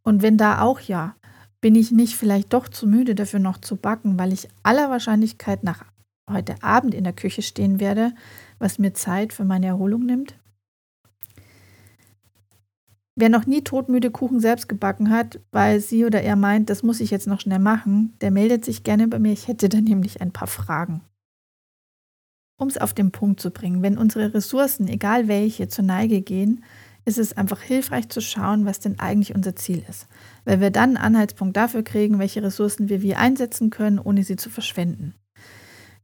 Und 0.02 0.24
wenn 0.24 0.38
da 0.38 0.62
auch 0.62 0.80
ja, 0.80 1.16
bin 1.62 1.76
ich 1.76 1.92
nicht 1.92 2.16
vielleicht 2.16 2.52
doch 2.52 2.68
zu 2.68 2.88
müde 2.88 3.14
dafür 3.14 3.40
noch 3.40 3.60
zu 3.60 3.76
backen, 3.76 4.18
weil 4.18 4.34
ich 4.34 4.48
aller 4.64 4.90
Wahrscheinlichkeit 4.90 5.64
nach 5.64 5.86
heute 6.28 6.64
Abend 6.64 6.96
in 6.96 7.04
der 7.04 7.14
Küche 7.14 7.44
stehen 7.44 7.80
werde, 7.80 8.14
was 8.58 8.80
mir 8.80 8.96
Zeit 8.96 9.34
für 9.34 9.46
meine 9.46 9.68
Erholung 9.68 10.04
nimmt? 10.08 10.34
Wer 13.16 13.30
noch 13.30 13.46
nie 13.46 13.62
todmüde 13.62 14.10
Kuchen 14.10 14.40
selbst 14.40 14.68
gebacken 14.68 15.12
hat, 15.12 15.40
weil 15.52 15.80
sie 15.80 16.06
oder 16.06 16.22
er 16.22 16.36
meint, 16.36 16.70
das 16.70 16.82
muss 16.82 17.00
ich 17.00 17.12
jetzt 17.12 17.28
noch 17.28 17.42
schnell 17.42 17.60
machen, 17.60 18.18
der 18.22 18.32
meldet 18.32 18.66
sich 18.66 18.84
gerne 18.84 19.08
bei 19.08 19.20
mir. 19.20 19.32
Ich 19.32 19.48
hätte 19.48 19.70
da 19.70 19.80
nämlich 19.80 20.22
ein 20.22 20.32
paar 20.32 20.48
Fragen. 20.48 21.02
Um 22.58 22.68
es 22.68 22.78
auf 22.78 22.94
den 22.94 23.12
Punkt 23.12 23.40
zu 23.40 23.52
bringen, 23.52 23.84
wenn 23.84 23.98
unsere 23.98 24.34
Ressourcen, 24.34 24.88
egal 24.88 25.28
welche, 25.28 25.68
zur 25.68 25.86
Neige 25.86 26.22
gehen, 26.22 26.64
ist 27.06 27.18
es 27.18 27.36
einfach 27.36 27.62
hilfreich 27.62 28.10
zu 28.10 28.22
schauen, 28.22 28.66
was 28.66 28.80
denn 28.80 29.00
eigentlich 29.00 29.36
unser 29.36 29.56
Ziel 29.56 29.84
ist. 29.90 30.08
Weil 30.46 30.62
wir 30.62 30.72
dann 30.72 30.96
einen 30.96 31.06
Anhaltspunkt 31.06 31.58
dafür 31.58 31.84
kriegen, 31.84 32.20
welche 32.20 32.42
Ressourcen 32.42 32.90
wir 32.90 33.02
wie 33.02 33.16
einsetzen 33.16 33.70
können, 33.70 34.00
ohne 34.00 34.24
sie 34.24 34.38
zu 34.38 34.50
verschwenden. 34.50 35.14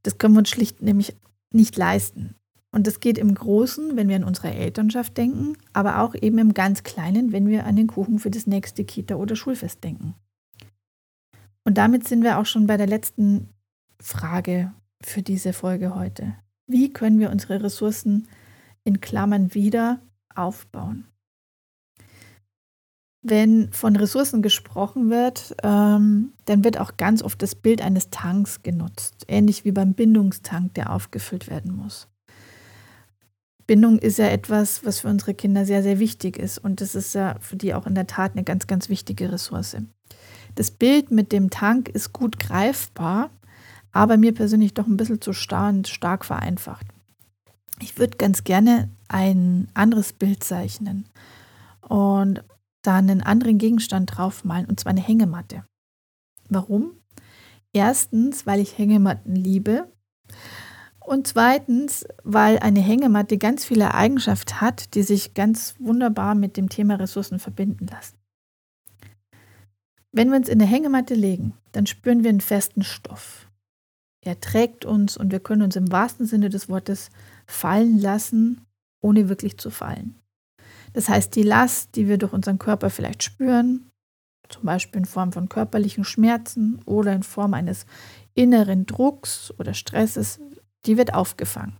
Das 0.03 0.17
können 0.17 0.33
wir 0.35 0.39
uns 0.39 0.49
schlicht 0.49 0.81
nämlich 0.81 1.15
nicht 1.51 1.77
leisten. 1.77 2.35
Und 2.71 2.85
das 2.85 2.99
geht 2.99 3.17
im 3.17 3.33
Großen, 3.33 3.95
wenn 3.95 4.09
wir 4.09 4.15
an 4.15 4.23
unsere 4.23 4.53
Elternschaft 4.53 5.17
denken, 5.17 5.57
aber 5.73 6.01
auch 6.01 6.13
eben 6.13 6.37
im 6.37 6.53
ganz 6.53 6.83
Kleinen, 6.83 7.31
wenn 7.31 7.47
wir 7.47 7.65
an 7.65 7.75
den 7.75 7.87
Kuchen 7.87 8.19
für 8.19 8.29
das 8.29 8.45
nächste 8.45 8.83
Kita- 8.83 9.15
oder 9.15 9.35
Schulfest 9.35 9.83
denken. 9.83 10.13
Und 11.65 11.77
damit 11.77 12.07
sind 12.07 12.23
wir 12.23 12.37
auch 12.37 12.45
schon 12.45 12.67
bei 12.67 12.77
der 12.77 12.87
letzten 12.87 13.49
Frage 14.01 14.71
für 15.01 15.21
diese 15.21 15.53
Folge 15.53 15.95
heute. 15.95 16.35
Wie 16.67 16.93
können 16.93 17.19
wir 17.19 17.31
unsere 17.31 17.63
Ressourcen 17.63 18.27
in 18.83 19.01
Klammern 19.01 19.53
wieder 19.53 19.99
aufbauen? 20.35 21.05
Wenn 23.21 23.71
von 23.73 23.95
Ressourcen 23.95 24.41
gesprochen 24.41 25.09
wird, 25.09 25.55
ähm, 25.63 26.33
dann 26.45 26.63
wird 26.63 26.79
auch 26.79 26.95
ganz 26.95 27.21
oft 27.21 27.41
das 27.41 27.53
Bild 27.55 27.81
eines 27.81 28.11
Tanks 28.11 28.63
genutzt, 28.63 29.25
ähnlich 29.27 29.65
wie 29.65 29.71
beim 29.71 29.93
Bindungstank, 29.93 30.73
der 30.75 30.93
aufgefüllt 30.93 31.49
werden 31.49 31.75
muss. 31.75 32.07
Bindung 33.69 33.99
ist 33.99 34.17
ja 34.17 34.25
etwas, 34.25 34.83
was 34.83 35.01
für 35.01 35.09
unsere 35.09 35.35
Kinder 35.35 35.63
sehr, 35.63 35.83
sehr 35.83 35.99
wichtig 35.99 36.37
ist. 36.37 36.57
Und 36.57 36.81
das 36.81 36.95
ist 36.95 37.13
ja 37.13 37.35
für 37.39 37.55
die 37.55 37.75
auch 37.75 37.85
in 37.85 37.93
der 37.93 38.07
Tat 38.07 38.31
eine 38.31 38.43
ganz, 38.43 38.65
ganz 38.65 38.89
wichtige 38.89 39.31
Ressource. 39.31 39.77
Das 40.55 40.71
Bild 40.71 41.11
mit 41.11 41.31
dem 41.31 41.51
Tank 41.51 41.87
ist 41.87 42.11
gut 42.11 42.39
greifbar, 42.39 43.29
aber 43.91 44.17
mir 44.17 44.33
persönlich 44.33 44.73
doch 44.73 44.87
ein 44.87 44.97
bisschen 44.97 45.21
zu 45.21 45.33
starr 45.33 45.69
und 45.69 45.87
stark 45.87 46.25
vereinfacht. 46.25 46.87
Ich 47.79 47.99
würde 47.99 48.17
ganz 48.17 48.43
gerne 48.43 48.89
ein 49.07 49.67
anderes 49.75 50.13
Bild 50.13 50.43
zeichnen 50.43 51.05
und 51.87 52.43
da 52.81 52.95
einen 52.95 53.21
anderen 53.21 53.59
Gegenstand 53.59 54.17
draufmalen, 54.17 54.65
und 54.65 54.79
zwar 54.79 54.93
eine 54.93 55.05
Hängematte. 55.05 55.63
Warum? 56.49 56.93
Erstens, 57.71 58.47
weil 58.47 58.61
ich 58.61 58.79
Hängematten 58.79 59.35
liebe 59.35 59.87
und 61.09 61.25
zweitens, 61.25 62.05
weil 62.23 62.59
eine 62.59 62.81
Hängematte 62.81 63.39
ganz 63.39 63.65
viele 63.65 63.95
Eigenschaften 63.95 64.61
hat, 64.61 64.93
die 64.93 65.01
sich 65.01 65.33
ganz 65.33 65.73
wunderbar 65.79 66.35
mit 66.35 66.55
dem 66.55 66.69
Thema 66.69 66.95
Ressourcen 66.95 67.39
verbinden 67.39 67.87
lassen. 67.87 68.15
Wenn 70.11 70.29
wir 70.29 70.37
uns 70.37 70.47
in 70.47 70.61
eine 70.61 70.69
Hängematte 70.69 71.15
legen, 71.15 71.53
dann 71.71 71.87
spüren 71.87 72.21
wir 72.21 72.29
einen 72.29 72.41
festen 72.41 72.83
Stoff. 72.83 73.49
Er 74.23 74.39
trägt 74.39 74.85
uns 74.85 75.17
und 75.17 75.31
wir 75.31 75.39
können 75.39 75.63
uns 75.63 75.75
im 75.75 75.91
wahrsten 75.91 76.27
Sinne 76.27 76.49
des 76.49 76.69
Wortes 76.69 77.09
fallen 77.47 77.99
lassen, 77.99 78.61
ohne 79.01 79.29
wirklich 79.29 79.57
zu 79.57 79.71
fallen. 79.71 80.13
Das 80.93 81.09
heißt, 81.09 81.35
die 81.35 81.43
Last, 81.43 81.95
die 81.95 82.07
wir 82.07 82.19
durch 82.19 82.33
unseren 82.33 82.59
Körper 82.59 82.91
vielleicht 82.91 83.23
spüren, 83.23 83.89
zum 84.47 84.63
Beispiel 84.63 84.99
in 84.99 85.05
Form 85.05 85.31
von 85.31 85.49
körperlichen 85.49 86.03
Schmerzen 86.03 86.83
oder 86.85 87.13
in 87.13 87.23
Form 87.23 87.55
eines 87.55 87.87
inneren 88.35 88.85
Drucks 88.85 89.51
oder 89.57 89.73
Stresses, 89.73 90.39
die 90.85 90.97
wird 90.97 91.13
aufgefangen. 91.13 91.77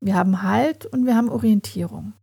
Wir 0.00 0.14
haben 0.14 0.42
Halt 0.42 0.86
und 0.86 1.06
wir 1.06 1.16
haben 1.16 1.28
Orientierung. 1.28 2.14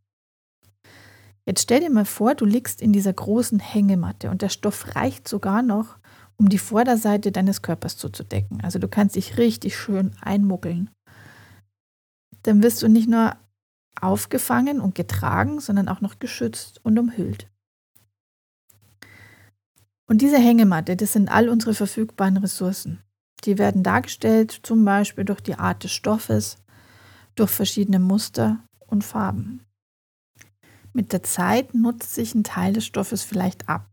Jetzt 1.45 1.63
stell 1.63 1.79
dir 1.79 1.89
mal 1.89 2.05
vor, 2.05 2.35
du 2.35 2.45
liegst 2.45 2.81
in 2.81 2.93
dieser 2.93 3.13
großen 3.13 3.59
Hängematte 3.59 4.29
und 4.29 4.41
der 4.41 4.49
Stoff 4.49 4.95
reicht 4.95 5.27
sogar 5.27 5.61
noch, 5.61 5.97
um 6.37 6.47
die 6.47 6.57
Vorderseite 6.57 7.31
deines 7.31 7.61
Körpers 7.61 7.97
zuzudecken. 7.97 8.61
Also 8.61 8.79
du 8.79 8.87
kannst 8.87 9.15
dich 9.15 9.37
richtig 9.37 9.77
schön 9.77 10.11
einmuggeln. 10.21 10.89
Dann 12.43 12.61
wirst 12.63 12.81
du 12.81 12.87
nicht 12.87 13.09
nur 13.09 13.35
aufgefangen 13.99 14.79
und 14.79 14.95
getragen, 14.95 15.59
sondern 15.59 15.89
auch 15.89 16.01
noch 16.01 16.19
geschützt 16.19 16.79
und 16.83 16.97
umhüllt. 16.99 17.49
Und 20.07 20.21
diese 20.21 20.37
Hängematte, 20.37 20.95
das 20.95 21.13
sind 21.13 21.29
all 21.29 21.49
unsere 21.49 21.73
verfügbaren 21.73 22.37
Ressourcen. 22.37 23.03
Die 23.45 23.57
werden 23.57 23.83
dargestellt 23.83 24.59
zum 24.63 24.83
Beispiel 24.85 25.25
durch 25.25 25.41
die 25.41 25.55
Art 25.55 25.83
des 25.83 25.91
Stoffes, 25.91 26.57
durch 27.35 27.49
verschiedene 27.49 27.99
Muster 27.99 28.59
und 28.87 29.03
Farben. 29.03 29.61
Mit 30.93 31.13
der 31.13 31.23
Zeit 31.23 31.73
nutzt 31.73 32.15
sich 32.15 32.35
ein 32.35 32.43
Teil 32.43 32.73
des 32.73 32.85
Stoffes 32.85 33.23
vielleicht 33.23 33.69
ab 33.69 33.87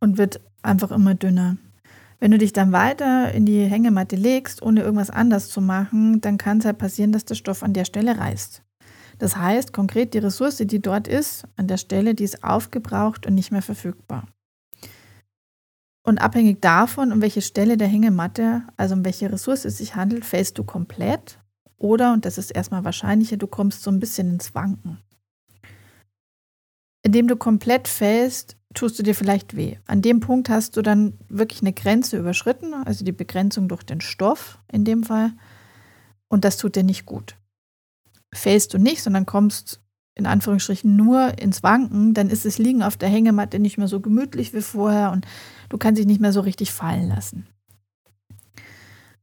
und 0.00 0.16
wird 0.16 0.40
einfach 0.62 0.90
immer 0.90 1.14
dünner. 1.14 1.56
Wenn 2.18 2.30
du 2.30 2.38
dich 2.38 2.52
dann 2.52 2.72
weiter 2.72 3.32
in 3.32 3.44
die 3.44 3.64
Hängematte 3.64 4.16
legst, 4.16 4.62
ohne 4.62 4.80
irgendwas 4.80 5.10
anders 5.10 5.48
zu 5.48 5.60
machen, 5.60 6.20
dann 6.20 6.38
kann 6.38 6.58
es 6.58 6.64
halt 6.64 6.78
passieren, 6.78 7.12
dass 7.12 7.26
der 7.26 7.34
Stoff 7.34 7.62
an 7.62 7.74
der 7.74 7.84
Stelle 7.84 8.16
reißt. 8.16 8.62
Das 9.18 9.36
heißt, 9.36 9.72
konkret 9.72 10.14
die 10.14 10.18
Ressource, 10.18 10.58
die 10.58 10.80
dort 10.80 11.08
ist, 11.08 11.44
an 11.56 11.66
der 11.66 11.76
Stelle, 11.76 12.14
die 12.14 12.24
ist 12.24 12.42
aufgebraucht 12.44 13.26
und 13.26 13.34
nicht 13.34 13.50
mehr 13.50 13.62
verfügbar. 13.62 14.26
Und 16.06 16.18
abhängig 16.18 16.62
davon, 16.62 17.10
um 17.10 17.20
welche 17.20 17.42
Stelle 17.42 17.76
der 17.76 17.88
Hängematte, 17.88 18.62
also 18.76 18.94
um 18.94 19.04
welche 19.04 19.30
Ressource 19.30 19.64
es 19.64 19.78
sich 19.78 19.96
handelt, 19.96 20.24
fällst 20.24 20.56
du 20.56 20.62
komplett 20.62 21.40
oder, 21.78 22.12
und 22.12 22.24
das 22.24 22.38
ist 22.38 22.52
erstmal 22.52 22.84
wahrscheinlicher, 22.84 23.36
du 23.36 23.48
kommst 23.48 23.82
so 23.82 23.90
ein 23.90 23.98
bisschen 23.98 24.30
ins 24.30 24.54
Wanken. 24.54 24.98
Indem 27.02 27.26
du 27.26 27.34
komplett 27.34 27.88
fällst, 27.88 28.56
tust 28.72 28.96
du 29.00 29.02
dir 29.02 29.16
vielleicht 29.16 29.56
weh. 29.56 29.78
An 29.86 30.00
dem 30.00 30.20
Punkt 30.20 30.48
hast 30.48 30.76
du 30.76 30.82
dann 30.82 31.18
wirklich 31.28 31.62
eine 31.62 31.72
Grenze 31.72 32.18
überschritten, 32.18 32.72
also 32.72 33.04
die 33.04 33.10
Begrenzung 33.10 33.66
durch 33.66 33.82
den 33.82 34.00
Stoff 34.00 34.60
in 34.70 34.84
dem 34.84 35.02
Fall. 35.02 35.32
Und 36.28 36.44
das 36.44 36.56
tut 36.56 36.76
dir 36.76 36.84
nicht 36.84 37.04
gut. 37.04 37.36
Fällst 38.32 38.72
du 38.74 38.78
nicht, 38.78 39.02
sondern 39.02 39.26
kommst 39.26 39.80
in 40.16 40.26
Anführungsstrichen 40.26 40.96
nur 40.96 41.38
ins 41.38 41.62
Wanken, 41.62 42.14
dann 42.14 42.30
ist 42.30 42.44
das 42.44 42.58
Liegen 42.58 42.82
auf 42.82 42.96
der 42.96 43.08
Hängematte 43.08 43.58
nicht 43.58 43.78
mehr 43.78 43.86
so 43.86 44.00
gemütlich 44.00 44.52
wie 44.54 44.62
vorher 44.62 45.12
und 45.12 45.26
du 45.68 45.78
kannst 45.78 46.00
dich 46.00 46.06
nicht 46.06 46.20
mehr 46.20 46.32
so 46.32 46.40
richtig 46.40 46.72
fallen 46.72 47.08
lassen. 47.08 47.46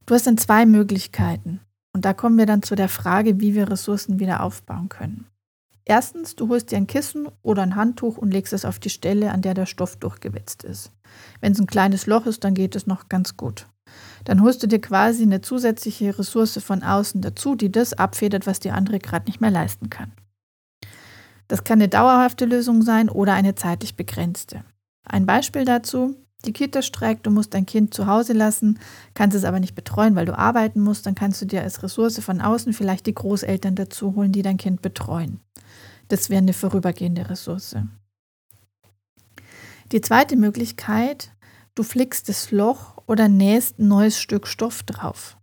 Du 0.06 0.14
hast 0.14 0.26
dann 0.26 0.38
zwei 0.38 0.66
Möglichkeiten. 0.66 1.60
Und 1.92 2.04
da 2.04 2.12
kommen 2.12 2.36
wir 2.36 2.46
dann 2.46 2.62
zu 2.62 2.74
der 2.74 2.88
Frage, 2.88 3.40
wie 3.40 3.54
wir 3.54 3.70
Ressourcen 3.70 4.18
wieder 4.18 4.42
aufbauen 4.42 4.88
können. 4.88 5.26
Erstens, 5.84 6.34
du 6.34 6.48
holst 6.48 6.72
dir 6.72 6.76
ein 6.76 6.86
Kissen 6.86 7.28
oder 7.42 7.62
ein 7.62 7.76
Handtuch 7.76 8.16
und 8.16 8.32
legst 8.32 8.52
es 8.52 8.64
auf 8.64 8.78
die 8.78 8.90
Stelle, 8.90 9.30
an 9.30 9.42
der 9.42 9.54
der 9.54 9.66
Stoff 9.66 9.96
durchgewetzt 9.96 10.64
ist. 10.64 10.90
Wenn 11.40 11.52
es 11.52 11.60
ein 11.60 11.66
kleines 11.66 12.06
Loch 12.06 12.26
ist, 12.26 12.42
dann 12.42 12.54
geht 12.54 12.74
es 12.74 12.86
noch 12.86 13.08
ganz 13.08 13.36
gut. 13.36 13.66
Dann 14.24 14.42
holst 14.42 14.62
du 14.62 14.66
dir 14.66 14.80
quasi 14.80 15.22
eine 15.22 15.40
zusätzliche 15.40 16.18
Ressource 16.18 16.58
von 16.64 16.82
außen 16.82 17.20
dazu, 17.20 17.54
die 17.54 17.70
das 17.70 17.92
abfedert, 17.92 18.46
was 18.46 18.60
die 18.60 18.70
andere 18.70 18.98
gerade 18.98 19.26
nicht 19.26 19.40
mehr 19.40 19.50
leisten 19.50 19.90
kann. 19.90 20.12
Das 21.48 21.64
kann 21.64 21.78
eine 21.78 21.88
dauerhafte 21.88 22.44
Lösung 22.44 22.82
sein 22.82 23.08
oder 23.08 23.34
eine 23.34 23.54
zeitlich 23.54 23.96
begrenzte. 23.96 24.64
Ein 25.04 25.26
Beispiel 25.26 25.64
dazu, 25.64 26.16
die 26.46 26.52
Kita 26.52 26.82
streikt, 26.82 27.26
du 27.26 27.30
musst 27.30 27.54
dein 27.54 27.66
Kind 27.66 27.94
zu 27.94 28.06
Hause 28.06 28.32
lassen, 28.32 28.78
kannst 29.14 29.36
es 29.36 29.44
aber 29.44 29.60
nicht 29.60 29.74
betreuen, 29.74 30.14
weil 30.14 30.26
du 30.26 30.36
arbeiten 30.36 30.80
musst, 30.80 31.06
dann 31.06 31.14
kannst 31.14 31.40
du 31.40 31.46
dir 31.46 31.62
als 31.62 31.82
Ressource 31.82 32.18
von 32.18 32.40
außen 32.40 32.72
vielleicht 32.72 33.06
die 33.06 33.14
Großeltern 33.14 33.74
dazu 33.74 34.14
holen, 34.14 34.32
die 34.32 34.42
dein 34.42 34.56
Kind 34.56 34.82
betreuen. 34.82 35.40
Das 36.08 36.28
wäre 36.28 36.38
eine 36.38 36.52
vorübergehende 36.52 37.30
Ressource. 37.30 37.76
Die 39.92 40.00
zweite 40.00 40.36
Möglichkeit, 40.36 41.30
du 41.74 41.82
flickst 41.82 42.28
das 42.28 42.50
Loch 42.50 42.98
oder 43.06 43.28
nähst 43.28 43.78
ein 43.78 43.88
neues 43.88 44.18
Stück 44.18 44.46
Stoff 44.46 44.82
drauf. 44.82 45.38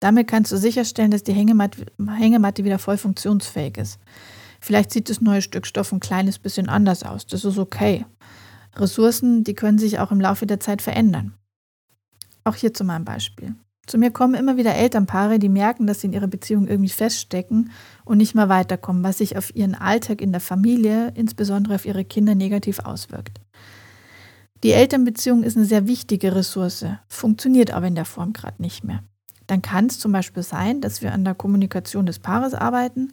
Damit 0.00 0.28
kannst 0.28 0.52
du 0.52 0.56
sicherstellen, 0.58 1.10
dass 1.10 1.22
die 1.22 1.32
Hängematte, 1.32 1.86
Hängematte 1.98 2.64
wieder 2.64 2.78
voll 2.78 2.98
funktionsfähig 2.98 3.78
ist. 3.78 3.98
Vielleicht 4.66 4.90
sieht 4.90 5.08
das 5.08 5.20
neue 5.20 5.42
Stück 5.42 5.64
Stoff 5.64 5.92
ein 5.92 6.00
kleines 6.00 6.40
bisschen 6.40 6.68
anders 6.68 7.04
aus. 7.04 7.24
Das 7.24 7.44
ist 7.44 7.56
okay. 7.56 8.04
Ressourcen, 8.74 9.44
die 9.44 9.54
können 9.54 9.78
sich 9.78 10.00
auch 10.00 10.10
im 10.10 10.20
Laufe 10.20 10.44
der 10.44 10.58
Zeit 10.58 10.82
verändern. 10.82 11.34
Auch 12.42 12.56
hier 12.56 12.74
zu 12.74 12.82
meinem 12.82 13.04
Beispiel. 13.04 13.54
Zu 13.86 13.96
mir 13.96 14.10
kommen 14.10 14.34
immer 14.34 14.56
wieder 14.56 14.74
Elternpaare, 14.74 15.38
die 15.38 15.48
merken, 15.48 15.86
dass 15.86 16.00
sie 16.00 16.08
in 16.08 16.14
ihrer 16.14 16.26
Beziehung 16.26 16.66
irgendwie 16.66 16.90
feststecken 16.90 17.70
und 18.04 18.18
nicht 18.18 18.34
mehr 18.34 18.48
weiterkommen, 18.48 19.04
was 19.04 19.18
sich 19.18 19.36
auf 19.38 19.54
ihren 19.54 19.76
Alltag 19.76 20.20
in 20.20 20.32
der 20.32 20.40
Familie, 20.40 21.12
insbesondere 21.14 21.76
auf 21.76 21.86
ihre 21.86 22.04
Kinder, 22.04 22.34
negativ 22.34 22.80
auswirkt. 22.80 23.40
Die 24.64 24.72
Elternbeziehung 24.72 25.44
ist 25.44 25.56
eine 25.56 25.66
sehr 25.66 25.86
wichtige 25.86 26.34
Ressource, 26.34 26.86
funktioniert 27.06 27.70
aber 27.70 27.86
in 27.86 27.94
der 27.94 28.04
Form 28.04 28.32
gerade 28.32 28.60
nicht 28.60 28.82
mehr. 28.82 29.04
Dann 29.46 29.62
kann 29.62 29.86
es 29.86 30.00
zum 30.00 30.10
Beispiel 30.10 30.42
sein, 30.42 30.80
dass 30.80 31.02
wir 31.02 31.12
an 31.12 31.24
der 31.24 31.36
Kommunikation 31.36 32.04
des 32.04 32.18
Paares 32.18 32.52
arbeiten, 32.52 33.12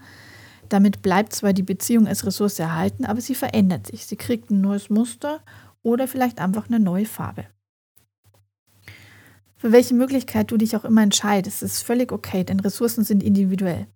damit 0.69 1.01
bleibt 1.01 1.33
zwar 1.33 1.53
die 1.53 1.63
Beziehung 1.63 2.07
als 2.07 2.25
Ressource 2.25 2.59
erhalten, 2.59 3.05
aber 3.05 3.21
sie 3.21 3.35
verändert 3.35 3.87
sich. 3.87 4.05
Sie 4.05 4.15
kriegt 4.15 4.49
ein 4.49 4.61
neues 4.61 4.89
Muster 4.89 5.41
oder 5.81 6.07
vielleicht 6.07 6.39
einfach 6.39 6.67
eine 6.67 6.79
neue 6.79 7.05
Farbe. 7.05 7.45
Für 9.55 9.71
welche 9.71 9.93
Möglichkeit 9.93 10.51
du 10.51 10.57
dich 10.57 10.75
auch 10.75 10.83
immer 10.83 11.03
entscheidest, 11.03 11.63
ist 11.63 11.83
völlig 11.83 12.11
okay, 12.11 12.43
denn 12.43 12.59
Ressourcen 12.59 13.03
sind 13.03 13.23
individuell. 13.23 13.87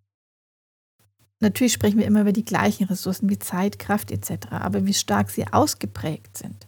Natürlich 1.40 1.74
sprechen 1.74 2.00
wir 2.00 2.06
immer 2.06 2.22
über 2.22 2.32
die 2.32 2.46
gleichen 2.46 2.86
Ressourcen 2.86 3.30
wie 3.30 3.38
Zeit, 3.38 3.78
Kraft 3.78 4.12
etc., 4.12 4.48
aber 4.50 4.86
wie 4.86 4.94
stark 4.94 5.30
sie 5.30 5.46
ausgeprägt 5.46 6.38
sind, 6.38 6.68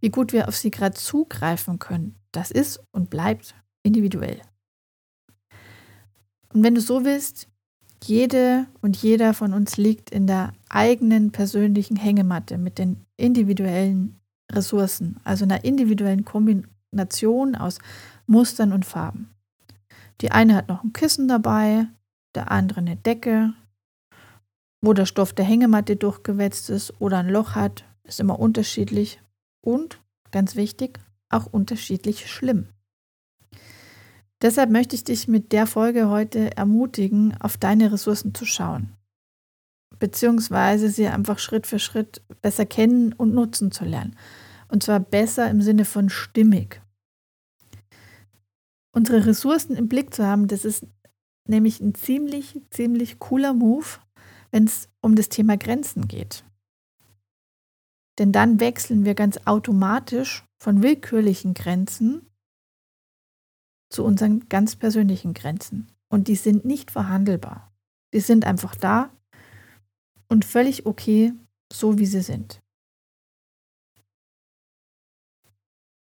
wie 0.00 0.10
gut 0.10 0.32
wir 0.32 0.46
auf 0.46 0.56
sie 0.56 0.70
gerade 0.70 0.94
zugreifen 0.94 1.78
können, 1.78 2.16
das 2.32 2.50
ist 2.50 2.80
und 2.92 3.10
bleibt 3.10 3.54
individuell. 3.82 4.40
Und 6.52 6.62
wenn 6.62 6.74
du 6.74 6.80
so 6.80 7.04
willst, 7.04 7.48
jede 8.04 8.66
und 8.80 8.96
jeder 8.96 9.34
von 9.34 9.52
uns 9.52 9.76
liegt 9.76 10.10
in 10.10 10.26
der 10.26 10.52
eigenen 10.68 11.32
persönlichen 11.32 11.96
Hängematte 11.96 12.58
mit 12.58 12.78
den 12.78 13.04
individuellen 13.16 14.20
Ressourcen, 14.50 15.18
also 15.24 15.44
einer 15.44 15.64
individuellen 15.64 16.24
Kombination 16.24 17.54
aus 17.54 17.78
Mustern 18.26 18.72
und 18.72 18.84
Farben. 18.84 19.30
Die 20.20 20.32
eine 20.32 20.54
hat 20.54 20.68
noch 20.68 20.82
ein 20.82 20.92
Kissen 20.92 21.28
dabei, 21.28 21.86
der 22.34 22.50
andere 22.50 22.80
eine 22.80 22.96
Decke, 22.96 23.52
wo 24.80 24.92
der 24.92 25.06
Stoff 25.06 25.32
der 25.32 25.44
Hängematte 25.44 25.96
durchgewetzt 25.96 26.70
ist 26.70 27.00
oder 27.00 27.18
ein 27.18 27.28
Loch 27.28 27.54
hat, 27.54 27.84
ist 28.04 28.20
immer 28.20 28.38
unterschiedlich 28.38 29.20
und, 29.64 30.00
ganz 30.30 30.56
wichtig, 30.56 31.00
auch 31.30 31.46
unterschiedlich 31.46 32.30
schlimm. 32.30 32.68
Deshalb 34.40 34.70
möchte 34.70 34.94
ich 34.94 35.04
dich 35.04 35.26
mit 35.26 35.52
der 35.52 35.66
Folge 35.66 36.08
heute 36.08 36.56
ermutigen, 36.56 37.34
auf 37.40 37.56
deine 37.56 37.92
Ressourcen 37.92 38.34
zu 38.34 38.44
schauen, 38.44 38.92
beziehungsweise 39.98 40.88
sie 40.90 41.08
einfach 41.08 41.40
Schritt 41.40 41.66
für 41.66 41.80
Schritt 41.80 42.22
besser 42.40 42.64
kennen 42.64 43.12
und 43.12 43.34
nutzen 43.34 43.72
zu 43.72 43.84
lernen. 43.84 44.16
Und 44.68 44.82
zwar 44.82 45.00
besser 45.00 45.50
im 45.50 45.60
Sinne 45.60 45.84
von 45.84 46.08
stimmig. 46.08 46.80
Unsere 48.92 49.26
Ressourcen 49.26 49.76
im 49.76 49.88
Blick 49.88 50.14
zu 50.14 50.24
haben, 50.24 50.46
das 50.46 50.64
ist 50.64 50.86
nämlich 51.48 51.80
ein 51.80 51.94
ziemlich, 51.94 52.60
ziemlich 52.70 53.18
cooler 53.18 53.54
Move, 53.54 53.86
wenn 54.50 54.64
es 54.64 54.88
um 55.00 55.16
das 55.16 55.28
Thema 55.28 55.56
Grenzen 55.56 56.06
geht. 56.06 56.44
Denn 58.18 58.32
dann 58.32 58.60
wechseln 58.60 59.04
wir 59.04 59.14
ganz 59.14 59.38
automatisch 59.46 60.44
von 60.58 60.82
willkürlichen 60.82 61.54
Grenzen 61.54 62.28
zu 63.90 64.04
unseren 64.04 64.48
ganz 64.48 64.76
persönlichen 64.76 65.34
Grenzen. 65.34 65.88
Und 66.08 66.28
die 66.28 66.36
sind 66.36 66.64
nicht 66.64 66.90
verhandelbar. 66.90 67.72
Die 68.12 68.20
sind 68.20 68.44
einfach 68.44 68.74
da 68.74 69.10
und 70.28 70.44
völlig 70.44 70.86
okay, 70.86 71.32
so 71.72 71.98
wie 71.98 72.06
sie 72.06 72.22
sind. 72.22 72.62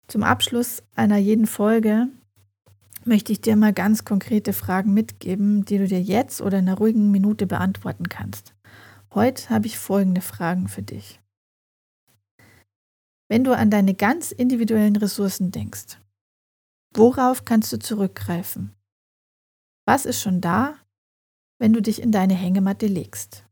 Zum 0.07 0.23
Abschluss 0.23 0.83
einer 0.95 1.19
jeden 1.19 1.47
Folge 1.47 2.09
möchte 3.05 3.33
ich 3.33 3.41
dir 3.41 3.57
mal 3.57 3.73
ganz 3.73 4.05
konkrete 4.05 4.53
Fragen 4.53 4.95
mitgeben, 4.95 5.65
die 5.65 5.79
du 5.79 5.87
dir 5.87 6.01
jetzt 6.01 6.41
oder 6.41 6.59
in 6.59 6.69
einer 6.69 6.79
ruhigen 6.79 7.11
Minute 7.11 7.47
beantworten 7.47 8.09
kannst. 8.09 8.55
Heute 9.15 9.51
habe 9.51 9.67
ich 9.67 9.79
folgende 9.79 10.21
Fragen 10.21 10.69
für 10.69 10.83
dich. 10.83 11.21
Wenn 13.29 13.45
du 13.45 13.55
an 13.55 13.71
deine 13.71 13.95
ganz 13.95 14.33
individuellen 14.33 14.97
Ressourcen 14.97 15.51
denkst, 15.51 15.99
Worauf 16.95 17.45
kannst 17.45 17.73
du 17.73 17.79
zurückgreifen? 17.79 18.75
Was 19.87 20.07
ist 20.07 20.21
schon 20.21 20.41
da, 20.41 20.75
wenn 21.59 21.73
du 21.73 21.83
dich 21.83 22.03
in 22.03 22.13
deine 22.13 22.35
Hängematte 22.35 22.87
legst? 22.87 23.45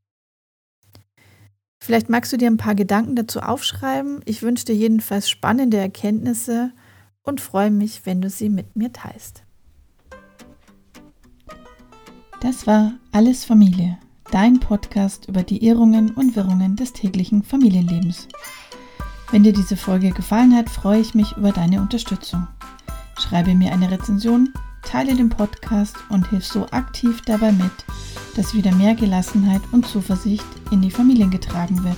Vielleicht 1.82 2.08
magst 2.08 2.32
du 2.32 2.36
dir 2.36 2.50
ein 2.50 2.56
paar 2.56 2.74
Gedanken 2.74 3.14
dazu 3.14 3.40
aufschreiben. 3.40 4.20
Ich 4.24 4.42
wünsche 4.42 4.64
dir 4.64 4.74
jedenfalls 4.74 5.30
spannende 5.30 5.76
Erkenntnisse 5.76 6.72
und 7.22 7.40
freue 7.40 7.70
mich, 7.70 8.06
wenn 8.06 8.20
du 8.20 8.30
sie 8.30 8.48
mit 8.48 8.74
mir 8.74 8.92
teilst. 8.92 9.44
Das 12.40 12.66
war 12.66 12.94
Alles 13.12 13.44
Familie, 13.44 13.98
dein 14.30 14.60
Podcast 14.60 15.28
über 15.28 15.42
die 15.42 15.64
Irrungen 15.64 16.10
und 16.10 16.36
Wirrungen 16.36 16.76
des 16.76 16.92
täglichen 16.92 17.42
Familienlebens. 17.42 18.28
Wenn 19.30 19.42
dir 19.42 19.52
diese 19.52 19.76
Folge 19.76 20.10
gefallen 20.10 20.54
hat, 20.54 20.68
freue 20.68 21.00
ich 21.00 21.14
mich 21.14 21.36
über 21.36 21.52
deine 21.52 21.80
Unterstützung. 21.80 22.46
Schreibe 23.18 23.54
mir 23.54 23.72
eine 23.72 23.90
Rezension, 23.90 24.52
teile 24.82 25.14
den 25.14 25.28
Podcast 25.28 25.96
und 26.10 26.28
hilf 26.28 26.46
so 26.46 26.66
aktiv 26.70 27.22
dabei 27.22 27.52
mit, 27.52 27.72
dass 28.36 28.54
wieder 28.54 28.74
mehr 28.74 28.94
Gelassenheit 28.94 29.62
und 29.72 29.86
Zuversicht 29.86 30.44
in 30.70 30.82
die 30.82 30.90
Familien 30.90 31.30
getragen 31.30 31.82
wird. 31.84 31.96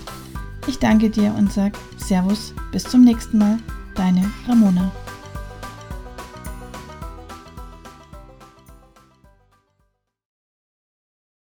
Ich 0.67 0.79
danke 0.79 1.11
dir 1.11 1.35
und 1.37 1.53
sage 1.53 1.79
Servus, 1.97 2.55
bis 2.73 2.85
zum 2.85 3.03
nächsten 3.03 3.39
Mal, 3.39 3.59
deine 3.95 4.31
Ramona. 4.47 4.93